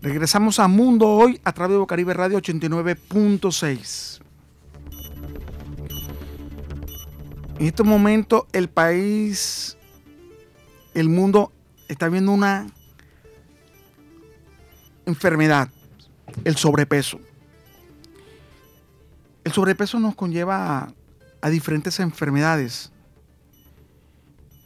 [0.00, 4.15] Regresamos a Mundo Hoy a través de Bocaribe Radio 89.6.
[7.58, 9.78] En este momento el país,
[10.92, 11.52] el mundo
[11.88, 12.66] está viendo una
[15.06, 15.70] enfermedad,
[16.44, 17.18] el sobrepeso.
[19.44, 20.92] El sobrepeso nos conlleva
[21.40, 22.90] a, diferentes enfermedades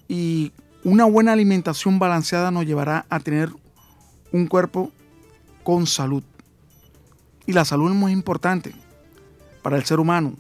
[0.09, 3.51] y una buena alimentación balanceada nos llevará a tener
[4.33, 4.91] un cuerpo
[5.63, 6.25] con salud.
[7.47, 8.75] Y la salud es muy importante
[9.63, 10.35] para el ser humano.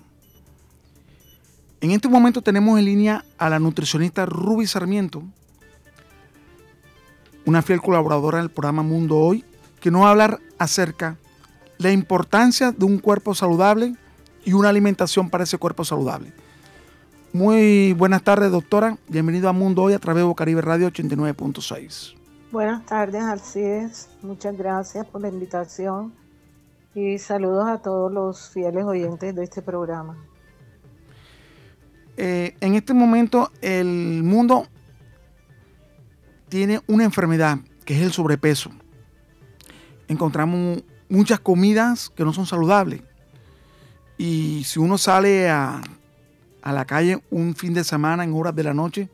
[1.83, 5.23] En este momento tenemos en línea a la nutricionista Ruby Sarmiento,
[7.47, 9.47] una fiel colaboradora del programa Mundo Hoy,
[9.81, 11.16] que nos va a hablar acerca
[11.78, 13.97] de la importancia de un cuerpo saludable
[14.45, 16.35] y una alimentación para ese cuerpo saludable.
[17.33, 18.99] Muy buenas tardes, doctora.
[19.09, 22.14] Bienvenido a Mundo Hoy a través de Bocaribe Radio 89.6.
[22.53, 24.11] Buenas tardes, Alcides.
[24.20, 26.12] Muchas gracias por la invitación
[26.95, 30.18] y saludos a todos los fieles oyentes de este programa.
[32.23, 34.68] Eh, en este momento el mundo
[36.51, 38.71] tiene una enfermedad que es el sobrepeso.
[40.07, 43.01] Encontramos muchas comidas que no son saludables.
[44.18, 45.81] Y si uno sale a,
[46.62, 49.09] la calle un fin de semana en horas de la noche,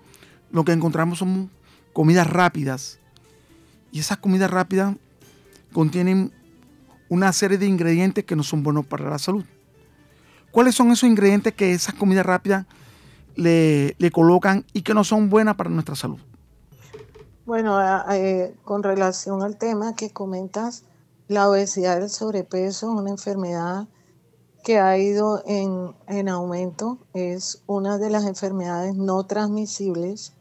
[0.50, 1.48] lo que encontramos son
[1.92, 2.98] comidas rápidas.
[3.92, 4.96] Y esas comidas rápidas
[5.72, 6.32] contienen
[7.08, 9.44] una serie de ingredientes que no son buenos para la salud.
[10.50, 12.66] ¿Cuáles son esos ingredientes que esas comidas rápidas
[13.36, 16.18] le, colocan y que no son buenas para nuestra salud?
[17.44, 17.78] Bueno,
[18.10, 20.84] eh, con relación al tema que comentas,
[21.28, 23.86] la obesidad y el sobrepeso es una enfermedad
[24.64, 26.98] que ha ido en, en, aumento.
[27.14, 30.32] Es una de las enfermedades no transmisibles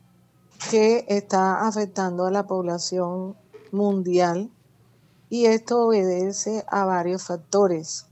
[0.71, 3.35] que está afectando a la población
[3.71, 4.49] mundial
[5.29, 8.07] y esto obedece a varios factores.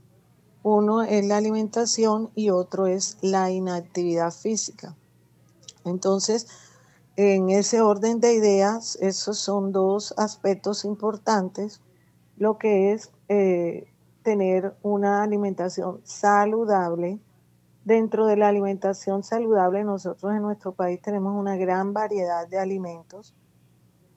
[0.64, 4.96] Uno es la alimentación y otro es la inactividad física.
[5.84, 6.48] Entonces,
[7.16, 11.82] en ese orden de ideas, esos son dos aspectos importantes,
[12.38, 13.92] lo que es eh,
[14.22, 17.20] tener una alimentación saludable.
[17.84, 23.34] Dentro de la alimentación saludable, nosotros en nuestro país tenemos una gran variedad de alimentos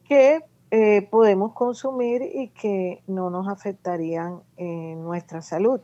[0.06, 5.82] que eh, podemos consumir y que no nos afectarían en nuestra salud.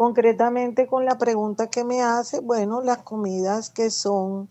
[0.00, 4.48] Concretamente con la pregunta que me hace, bueno, las comidas que son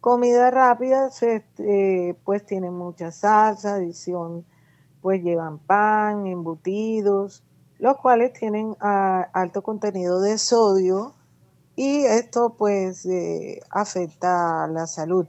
[0.00, 4.44] comidas rápidas, este, pues tienen mucha salsa, adición,
[5.00, 7.44] pues llevan pan, embutidos,
[7.78, 11.14] los cuales tienen ah, alto contenido de sodio
[11.76, 15.28] y esto pues eh, afecta la salud.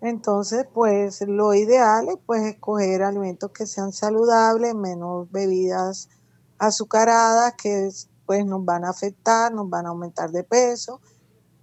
[0.00, 6.08] Entonces, pues lo ideal es pues escoger alimentos que sean saludables, menos bebidas
[6.56, 7.90] azucaradas que
[8.26, 11.00] pues nos van a afectar, nos van a aumentar de peso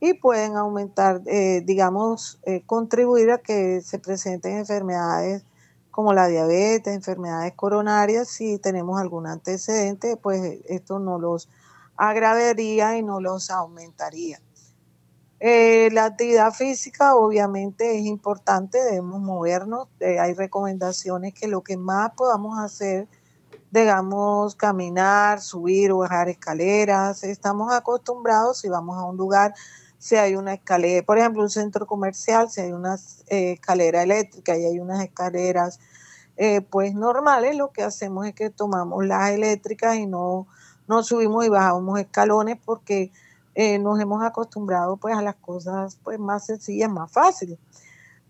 [0.05, 5.45] y pueden aumentar, eh, digamos, eh, contribuir a que se presenten enfermedades
[5.91, 11.49] como la diabetes, enfermedades coronarias, si tenemos algún antecedente, pues esto no los
[11.95, 14.41] agravaría y no los aumentaría.
[15.39, 22.11] Eh, la actividad física obviamente es importante, debemos movernos, hay recomendaciones que lo que más
[22.17, 23.07] podamos hacer,
[23.73, 29.53] digamos, caminar, subir o bajar escaleras, estamos acostumbrados si vamos a un lugar,
[29.97, 32.95] si hay una escalera, por ejemplo, un centro comercial, si hay una
[33.27, 35.79] eh, escalera eléctrica y hay unas escaleras
[36.71, 40.47] pues normales, lo que hacemos es que tomamos las eléctricas y no,
[40.87, 43.11] no subimos y bajamos escalones porque
[43.55, 47.59] eh, nos hemos acostumbrado pues a las cosas pues más sencillas, más fáciles.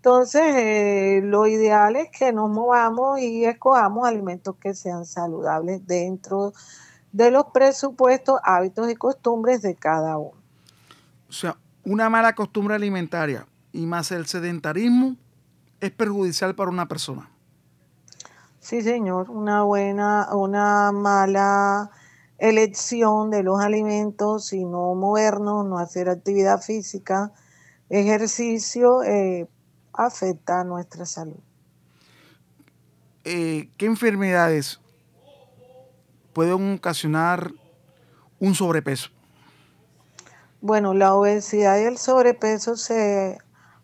[0.04, 6.52] Entonces, eh, lo ideal es que nos movamos y escojamos alimentos que sean saludables dentro
[7.10, 10.36] de los presupuestos, hábitos y costumbres de cada uno.
[11.26, 15.16] O sea, una mala costumbre alimentaria y más el sedentarismo
[15.80, 17.30] es perjudicial para una persona.
[18.60, 21.90] Sí, señor, una buena, una mala
[22.36, 27.32] elección de los alimentos y no movernos, no hacer actividad física,
[27.88, 29.48] ejercicio, eh,
[29.94, 31.40] afecta a nuestra salud.
[33.24, 34.80] Eh, ¿Qué enfermedades
[36.32, 37.52] pueden ocasionar
[38.38, 39.10] un sobrepeso?
[40.60, 43.38] Bueno, la obesidad y el sobrepeso se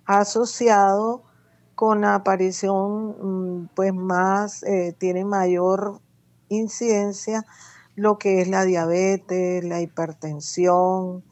[0.06, 1.22] ha asociado
[1.74, 6.00] con la aparición, mm, pues más, eh, tiene mayor
[6.48, 7.46] incidencia
[7.96, 11.24] lo que es la diabetes, la hipertensión.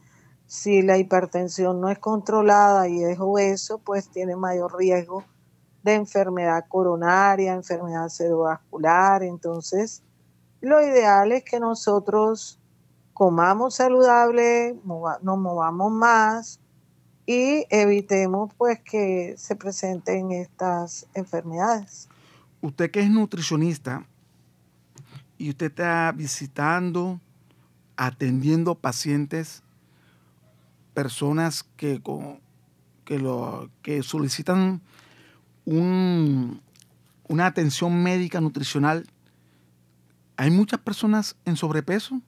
[0.49, 5.23] Si la hipertensión no es controlada y es obeso, pues tiene mayor riesgo
[5.83, 9.21] de enfermedad coronaria, enfermedad cerebrovascular.
[9.21, 10.01] Entonces,
[10.59, 12.59] lo ideal es que nosotros
[13.13, 16.59] comamos saludable, nos movamos más
[17.27, 22.09] y evitemos pues que se presenten estas enfermedades.
[22.59, 24.03] Usted que es nutricionista,
[25.37, 27.21] y usted está visitando,
[27.95, 29.61] atendiendo pacientes,
[30.93, 32.01] personas que,
[33.05, 34.81] que, lo, que solicitan
[35.65, 39.07] una atención médica nutricional,
[40.37, 42.21] ¿hay muchas personas en sobrepeso?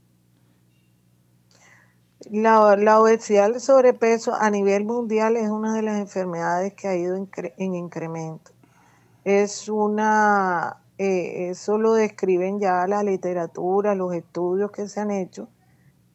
[2.29, 6.95] La, la, obesidad el sobrepeso a nivel mundial es una de las enfermedades que ha
[6.95, 8.51] ido en incremento.
[9.23, 15.49] Es una eh, eso lo describen ya la literatura, los estudios que se han hecho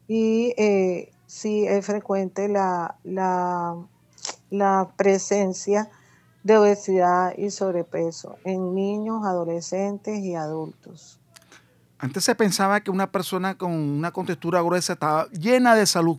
[0.06, 3.76] y eh, sí es frecuente la, la,
[4.50, 5.90] la presencia
[6.42, 11.18] de obesidad y sobrepeso en niños, adolescentes y adultos.
[11.98, 16.18] Antes se pensaba que una persona con una contextura gruesa estaba llena de salud.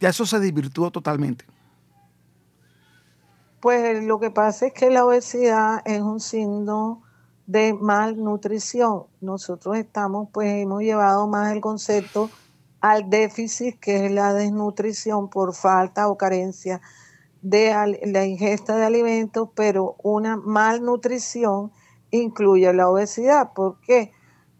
[0.00, 1.44] Ya eso se divirtió totalmente.
[3.60, 7.02] Pues lo que pasa es que la obesidad es un signo
[7.46, 9.04] de malnutrición.
[9.20, 12.28] Nosotros estamos, pues hemos llevado más el concepto
[12.82, 16.82] al déficit, que es la desnutrición por falta o carencia
[17.40, 17.72] de
[18.04, 21.72] la ingesta de alimentos, pero una malnutrición
[22.10, 23.52] incluye la obesidad.
[23.54, 24.12] ¿Por qué?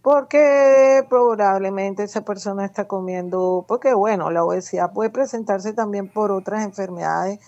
[0.02, 6.64] porque probablemente esa persona está comiendo, porque bueno, la obesidad puede presentarse también por otras
[6.64, 7.38] enfermedades,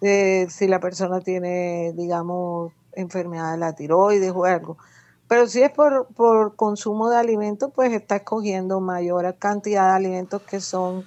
[0.00, 4.78] eh, si la persona tiene, digamos, enfermedad de la tiroides o algo.
[5.30, 10.42] Pero si es por, por consumo de alimentos, pues está escogiendo mayor cantidad de alimentos
[10.42, 11.04] que son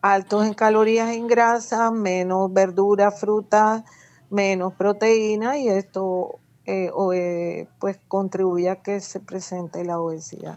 [0.00, 3.84] altos en calorías en grasa, menos verduras, frutas,
[4.30, 10.56] menos proteína y esto eh, eh, pues contribuye a que se presente la obesidad.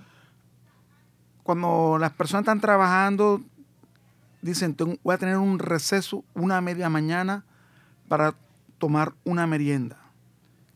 [1.43, 3.41] Cuando las personas están trabajando,
[4.41, 7.43] dicen, voy a tener un receso una media mañana
[8.07, 8.35] para
[8.77, 9.97] tomar una merienda.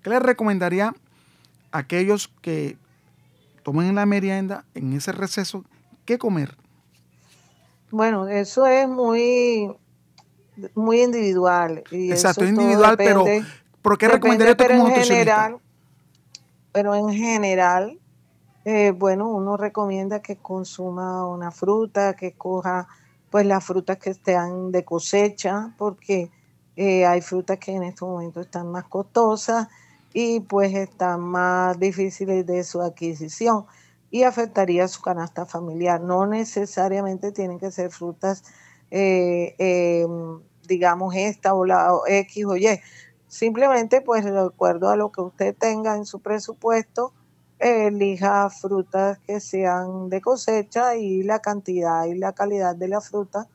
[0.02, 0.94] ¿Qué les recomendaría
[1.78, 2.78] aquellos que
[3.64, 5.64] tomen la merienda en ese receso?
[6.06, 6.56] ¿Qué comer?
[7.92, 9.72] Bueno, eso es muy,
[10.74, 11.84] muy individual.
[11.92, 13.26] Exacto, individual, pero
[13.82, 15.58] ¿por qué recomendaría pero en general,
[16.72, 18.00] Pero en general,
[18.66, 22.88] eh, bueno, uno recomienda que consuma una fruta, que coja
[23.30, 26.32] pues las frutas que estén de cosecha, porque
[26.76, 29.68] eh, hay frutas que en estos momentos están más costosas
[30.18, 33.66] y pues están más difíciles de su adquisición
[34.10, 36.00] y afectaría su canasta familiar.
[36.00, 38.46] No necesariamente tienen que ser frutas,
[38.92, 42.80] eh, em, digamos, esta o la X o Y.
[43.28, 47.14] Simplemente, pues, de acuerdo a lo que usted tenga en su presupuesto,
[47.60, 53.50] elija frutas que sean de cosecha y la cantidad y la calidad de la fruta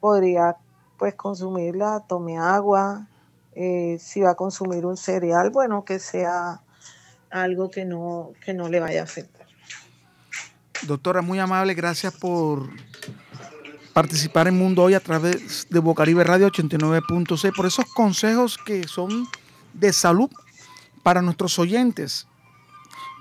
[0.00, 0.56] podría,
[0.98, 2.04] pues, consumirla.
[2.08, 3.06] Tome agua.
[3.54, 6.62] Eh, si va a consumir un cereal, bueno, que sea
[7.30, 9.46] algo que no, que no le vaya a afectar.
[10.86, 12.70] Doctora, muy amable, gracias por
[13.92, 19.28] participar en Mundo Hoy a través de Bocaribe Radio 89.6, por esos consejos que son
[19.74, 20.30] de salud
[21.02, 22.26] para nuestros oyentes.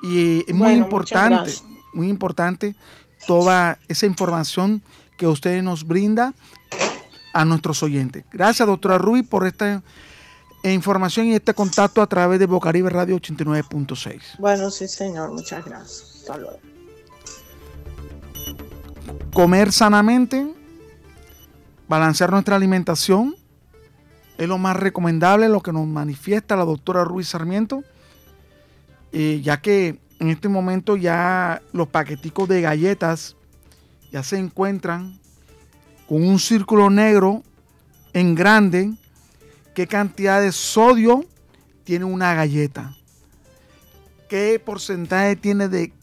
[0.01, 1.51] Y es muy importante,
[1.93, 2.75] muy importante
[3.27, 4.81] toda esa información
[5.17, 6.33] que usted nos brinda
[7.33, 8.25] a nuestros oyentes.
[8.31, 9.83] Gracias, doctora Ruiz, por esta
[10.63, 14.37] información y este contacto a través de Bocaribe Radio 89.6.
[14.37, 16.19] Bueno, sí, señor, muchas gracias.
[16.21, 16.59] Hasta luego
[19.33, 20.53] comer sanamente,
[21.87, 23.35] balancear nuestra alimentación,
[24.37, 27.83] es lo más recomendable, lo que nos manifiesta la doctora Ruiz Sarmiento,
[29.11, 33.35] eh, ya que en este momento ya los paqueticos de galletas
[34.11, 35.19] ya se encuentran
[36.07, 37.43] con un círculo negro
[38.13, 38.93] en grande,
[39.73, 41.25] qué cantidad de sodio
[41.83, 42.95] tiene una galleta,
[44.29, 45.93] qué porcentaje tiene de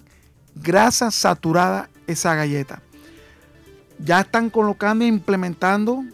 [0.54, 2.82] grasa saturada esa galleta.
[3.98, 6.04] Ya están colocando e implementando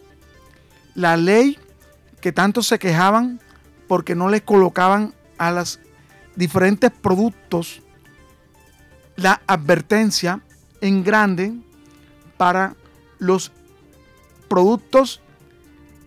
[0.94, 1.58] la ley
[2.20, 3.40] que tanto se quejaban
[3.88, 5.80] porque no les colocaban a los
[6.36, 7.82] diferentes productos
[9.16, 10.40] la advertencia
[10.80, 11.52] en grande
[12.36, 12.74] para
[13.18, 13.52] los
[14.48, 15.20] productos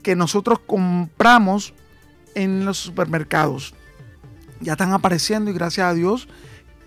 [0.04, 1.74] que nosotros compramos
[2.36, 3.74] en los supermercados.
[4.62, 6.28] Ya están apareciendo y gracias a Dios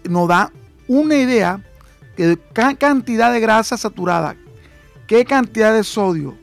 [0.09, 0.53] nos da
[0.89, 1.63] una idea
[2.17, 4.37] de qué cantidad de grasa saturada,
[5.07, 6.37] qué cantidad de sodio,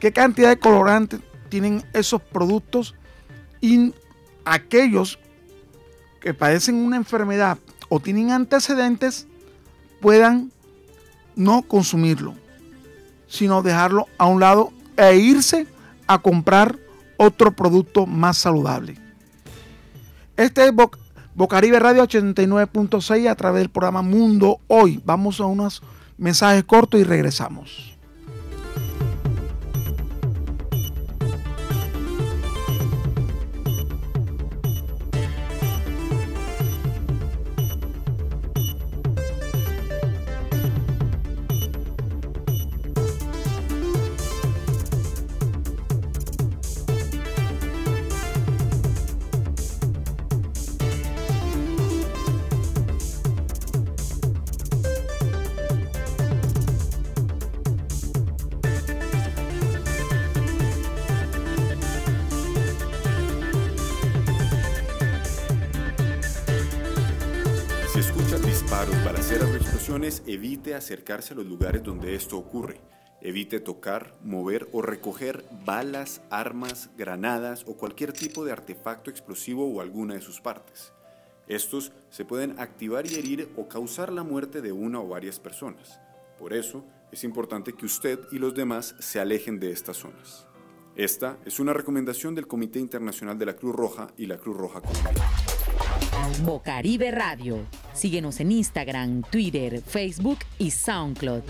[0.00, 2.94] qué cantidad de colorantes tienen esos productos
[3.60, 3.94] y
[4.44, 5.18] aquellos
[6.20, 9.26] que padecen una enfermedad o tienen antecedentes
[10.00, 10.50] puedan
[11.36, 12.34] no consumirlo,
[13.28, 15.66] sino dejarlo a un lado e irse
[16.06, 16.76] a comprar
[17.16, 18.96] otro producto más saludable.
[20.36, 20.72] Este es
[21.34, 25.00] Bocaribe Radio 89.6 a través del programa Mundo Hoy.
[25.04, 25.82] Vamos a unos
[26.18, 27.95] Mensaje corto y regresamos.
[70.04, 72.80] Evite acercarse a los lugares donde esto ocurre.
[73.22, 79.80] Evite tocar, mover o recoger balas, armas, granadas o cualquier tipo de artefacto explosivo o
[79.80, 80.92] alguna de sus partes.
[81.48, 85.98] Estos se pueden activar y herir o causar la muerte de una o varias personas.
[86.38, 90.46] Por eso, es importante que usted y los demás se alejen de estas zonas.
[90.94, 94.80] Esta es una recomendación del Comité Internacional de la Cruz Roja y la Cruz Roja
[94.80, 95.24] Colombiana.
[96.44, 97.58] Bocaribe Radio.
[97.92, 101.42] Síguenos en Instagram, Twitter, Facebook y SoundCloud.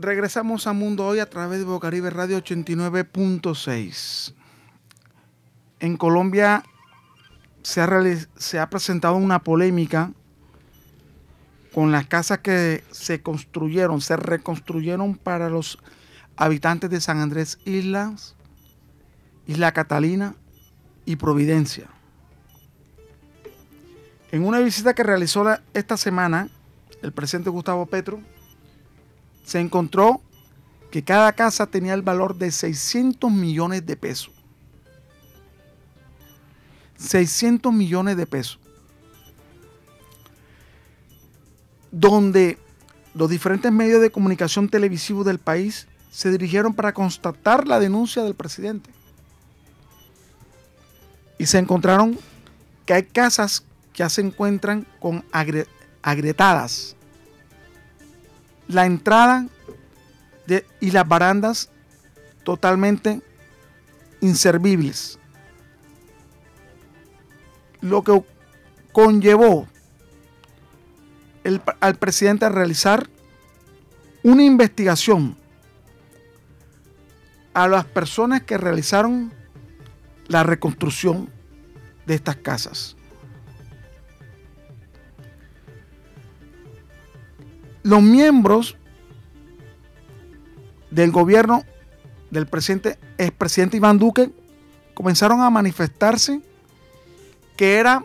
[0.00, 4.32] Regresamos a Mundo Hoy a través de Bocaribe Radio 89.6.
[5.80, 6.62] En Colombia
[7.62, 7.88] se ha,
[8.36, 10.12] se ha presentado una polémica
[11.74, 15.80] con las casas que se construyeron, se reconstruyeron para los
[16.36, 18.36] habitantes de San Andrés Islas,
[19.48, 20.36] Isla Catalina
[21.06, 21.88] y Providencia.
[24.30, 25.44] En una visita que realizó
[25.74, 26.50] esta semana
[27.02, 28.20] el presidente Gustavo Petro,
[29.48, 30.20] se encontró
[30.90, 34.30] que cada casa tenía el valor de 600 millones de pesos.
[36.98, 38.58] 600 millones de pesos.
[41.90, 42.58] Donde
[43.14, 48.34] los diferentes medios de comunicación televisivos del país se dirigieron para constatar la denuncia del
[48.34, 48.90] presidente.
[51.38, 52.18] Y se encontraron
[52.84, 55.24] que hay casas que ya se encuentran con
[56.02, 56.97] agrietadas
[58.68, 59.46] la entrada
[60.80, 61.70] y las barandas
[62.44, 63.20] totalmente
[64.20, 65.18] inservibles.
[67.80, 68.22] Lo que
[68.92, 69.66] conllevó
[71.80, 73.08] al presidente a realizar
[74.22, 75.36] una investigación
[77.54, 79.32] a las personas que realizaron
[80.26, 81.30] la reconstrucción
[82.06, 82.97] de estas casas.
[87.88, 88.76] Los miembros
[90.90, 91.64] del gobierno
[92.30, 94.30] del presidente, expresidente Iván Duque
[94.92, 96.42] comenzaron a manifestarse
[97.56, 98.04] que era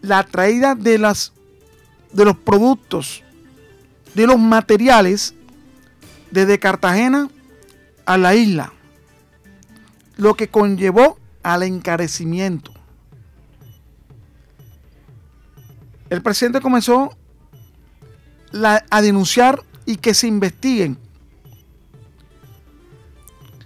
[0.00, 1.34] la traída de, las,
[2.14, 3.22] de los productos,
[4.14, 5.34] de los materiales
[6.30, 7.28] desde Cartagena
[8.06, 8.72] a la isla,
[10.16, 12.72] lo que conllevó al encarecimiento.
[16.08, 17.17] El presidente comenzó
[18.52, 20.98] a denunciar y que se investiguen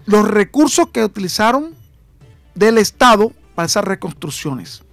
[0.05, 1.75] los recursos que utilizaron
[2.55, 4.83] del Estado para esas reconstrucciones.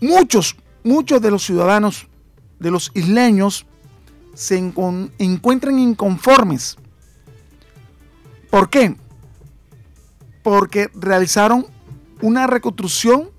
[0.00, 2.06] Muchos, muchos de los ciudadanos,
[2.58, 3.66] de los isleños,
[4.34, 6.76] se encuentran inconformes.
[8.50, 8.96] ¿Por qué?
[10.42, 11.66] Porque realizaron
[12.20, 13.30] una reconstrucción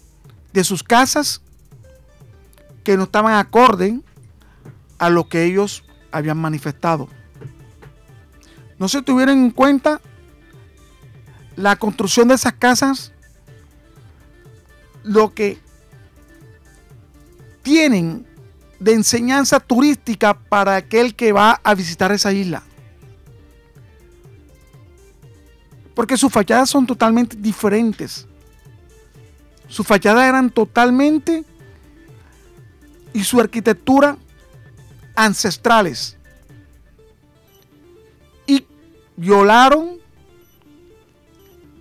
[0.54, 1.42] de sus casas
[2.84, 4.00] que no estaban acorde
[4.98, 7.08] a lo que ellos habían manifestado.
[8.78, 10.02] No se tuvieron en cuenta
[11.56, 13.12] la construcción de esas casas,
[15.04, 15.60] lo que
[17.62, 18.26] tienen
[18.80, 22.64] de enseñanza turística para aquel que va a visitar esa isla.
[25.94, 28.28] Porque sus fachadas son totalmente diferentes.
[29.68, 31.44] Sus fachadas eran totalmente
[33.14, 34.18] y su arquitectura
[35.16, 36.18] ancestrales
[38.46, 38.66] y
[39.16, 39.98] violaron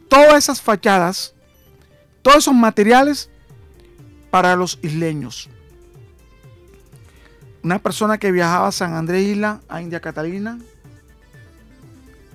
[0.08, 1.34] todas esas fachadas,
[2.22, 3.30] todos esos materiales
[4.30, 5.48] para los isleños.
[7.62, 10.58] Una persona que viajaba a San Andrés Isla, a India Catalina,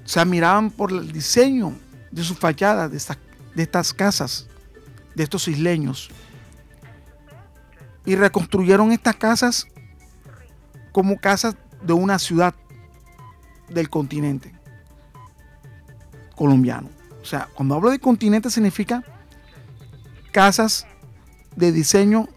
[0.03, 1.73] se admiraban por el diseño
[2.09, 3.17] de sus fachadas, de estas,
[3.53, 4.47] de estas casas,
[5.13, 6.09] de estos isleños.
[8.05, 9.67] Y reconstruyeron estas casas
[10.91, 12.53] como casas de una ciudad
[13.69, 14.53] del continente
[16.35, 16.89] colombiano.
[17.21, 19.03] O sea, cuando hablo de continente significa
[20.31, 20.87] casas
[21.55, 22.27] de diseño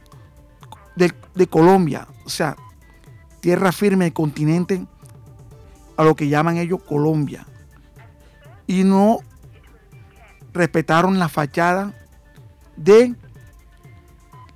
[0.97, 2.07] de, de Colombia.
[2.25, 2.57] O sea,
[3.41, 4.87] tierra firme continente
[5.97, 7.47] a lo que llaman ellos Colombia.
[8.67, 9.19] Y no
[10.53, 11.95] respetaron la fachada
[12.77, 13.15] de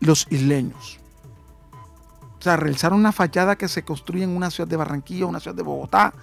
[0.00, 1.00] los isleños.
[2.46, 5.64] Sea, realizaron una fachada que se construye en una ciudad de Barranquilla, una ciudad de
[5.64, 6.14] Bogotá,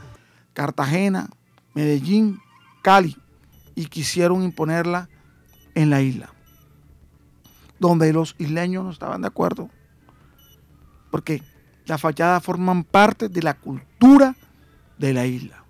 [0.54, 1.30] Cartagena,
[1.74, 2.40] Medellín,
[2.82, 3.18] Cali,
[3.76, 5.10] y quisieron imponerla
[5.76, 6.30] en la isla,
[7.78, 9.70] donde los isleños no estaban de acuerdo,
[11.12, 11.44] porque
[11.88, 14.34] las fachadas forman parte de la cultura
[14.98, 15.66] de la isla.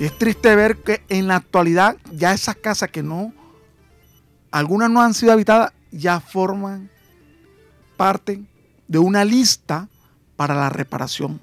[0.00, 3.34] Es triste ver que en la actualidad ya esas casas que no,
[4.50, 6.90] algunas no han sido habitadas, ya forman
[7.96, 8.42] parte
[8.88, 9.88] de una lista
[10.36, 11.40] para la reparación.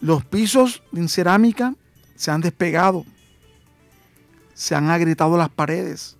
[0.00, 1.74] Los pisos en cerámica
[2.14, 3.04] se han despegado,
[4.54, 6.16] se han agrietado las paredes.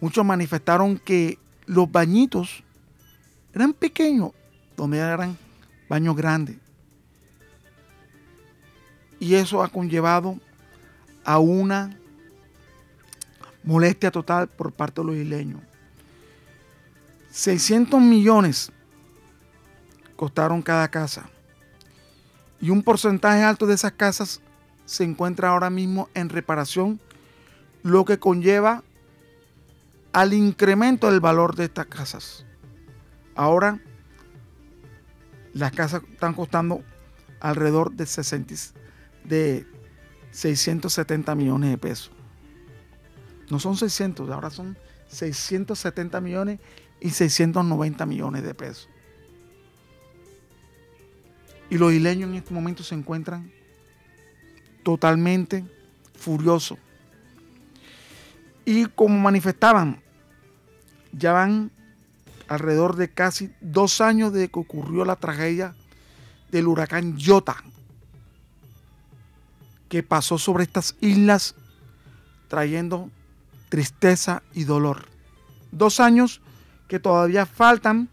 [0.00, 2.62] Muchos manifestaron que los bañitos
[3.54, 4.32] eran pequeños,
[4.76, 5.36] donde eran
[5.88, 6.56] baños grandes.
[9.20, 10.38] Y eso ha conllevado
[11.24, 11.98] a una
[13.62, 15.60] molestia total por parte de los isleños.
[17.30, 18.72] 600 millones
[20.16, 21.28] costaron cada casa.
[22.60, 24.40] Y un porcentaje alto de esas casas
[24.84, 26.98] se encuentra ahora mismo en reparación,
[27.82, 28.82] lo que conlleva
[30.12, 32.44] al incremento del valor de estas casas.
[33.36, 33.78] Ahora
[35.52, 36.82] las casas están costando
[37.40, 38.54] alrededor de, 60,
[39.24, 39.66] de
[40.32, 42.17] 670 millones de pesos.
[43.50, 44.76] No son 600, ahora son
[45.08, 46.60] 670 millones
[47.00, 48.88] y 690 millones de pesos.
[51.70, 53.50] Y los isleños en este momento se encuentran
[54.82, 55.64] totalmente
[56.14, 56.78] furiosos.
[58.64, 60.02] Y como manifestaban,
[61.12, 61.70] ya van
[62.48, 65.74] alrededor de casi dos años de que ocurrió la tragedia
[66.50, 67.56] del huracán Yota,
[69.88, 71.54] que pasó sobre estas islas
[72.48, 73.10] trayendo
[73.68, 75.06] tristeza y dolor.
[75.72, 76.40] Dos años
[76.88, 78.08] que todavía faltan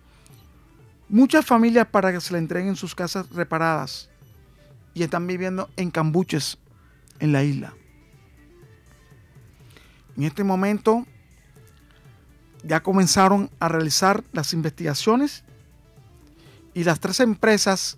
[1.10, 4.10] muchas familias para que se le entreguen sus casas reparadas
[4.93, 6.58] y están viviendo en cambuches
[7.20, 7.74] en la isla.
[10.18, 11.06] En este momento
[12.64, 15.43] ya comenzaron a realizar las investigaciones
[16.74, 17.97] y las tres empresas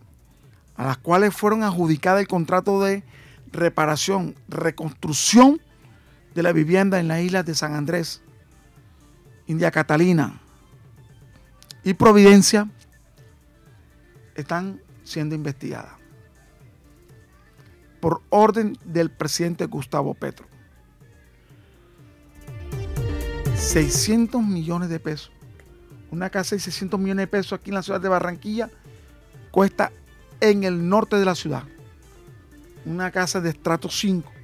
[0.75, 3.03] a las cuales fueron adjudicadas el contrato de
[3.51, 5.61] reparación, reconstrucción
[6.37, 8.21] de la vivienda en la isla de San Andrés,
[9.47, 10.39] India Catalina
[11.83, 12.69] y Providencia,
[14.35, 15.93] están siendo investigadas
[17.99, 20.45] por orden del presidente Gustavo Petro.
[23.55, 25.31] 600 millones de pesos.
[26.11, 28.69] Una casa de 600 millones de pesos aquí en la ciudad de Barranquilla
[29.49, 29.91] cuesta
[30.39, 31.63] en el norte de la ciudad.
[32.85, 34.36] Una casa de estrato 5.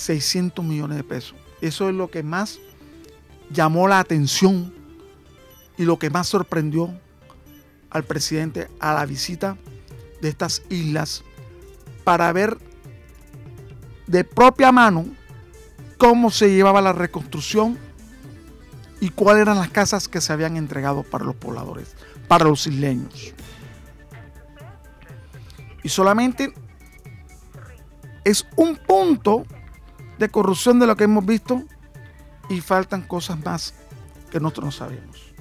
[0.00, 1.36] 600 millones de pesos.
[1.60, 2.58] Eso es lo que más
[3.50, 4.72] llamó la atención
[5.76, 6.92] y lo que más sorprendió
[7.90, 9.56] al presidente a la visita
[10.22, 11.22] de estas islas
[12.04, 12.58] para ver
[14.06, 15.06] de propia mano
[15.98, 17.78] cómo se llevaba la reconstrucción
[19.00, 21.94] y cuáles eran las casas que se habían entregado para los pobladores,
[22.28, 23.34] para los isleños.
[25.82, 26.52] Y solamente
[28.24, 29.44] es un punto
[30.20, 31.62] de corrupción de lo que hemos visto
[32.50, 33.74] y faltan cosas más
[34.30, 35.32] que nosotros no sabemos.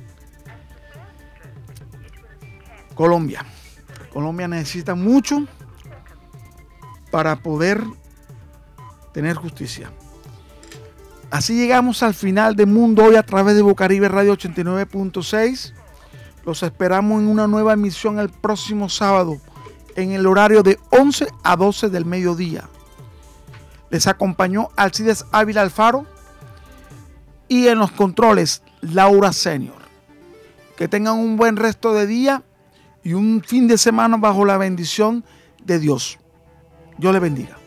[2.95, 3.45] Colombia.
[4.11, 5.45] Colombia necesita mucho
[7.11, 7.83] para poder
[9.13, 9.91] tener justicia.
[11.29, 15.73] Así llegamos al final de Mundo Hoy a través de Bocaribe Radio 89.6.
[16.45, 19.37] Los esperamos en una nueva emisión el próximo sábado
[19.95, 22.69] en el horario de 11 a 12 del mediodía.
[23.89, 26.05] Les acompañó Alcides Ávila Alfaro
[27.47, 29.79] y en los controles Laura Senior.
[30.77, 32.43] Que tengan un buen resto de día
[33.03, 35.25] y un fin de semana bajo la bendición
[35.63, 36.19] de Dios.
[36.97, 37.58] Dios le bendiga.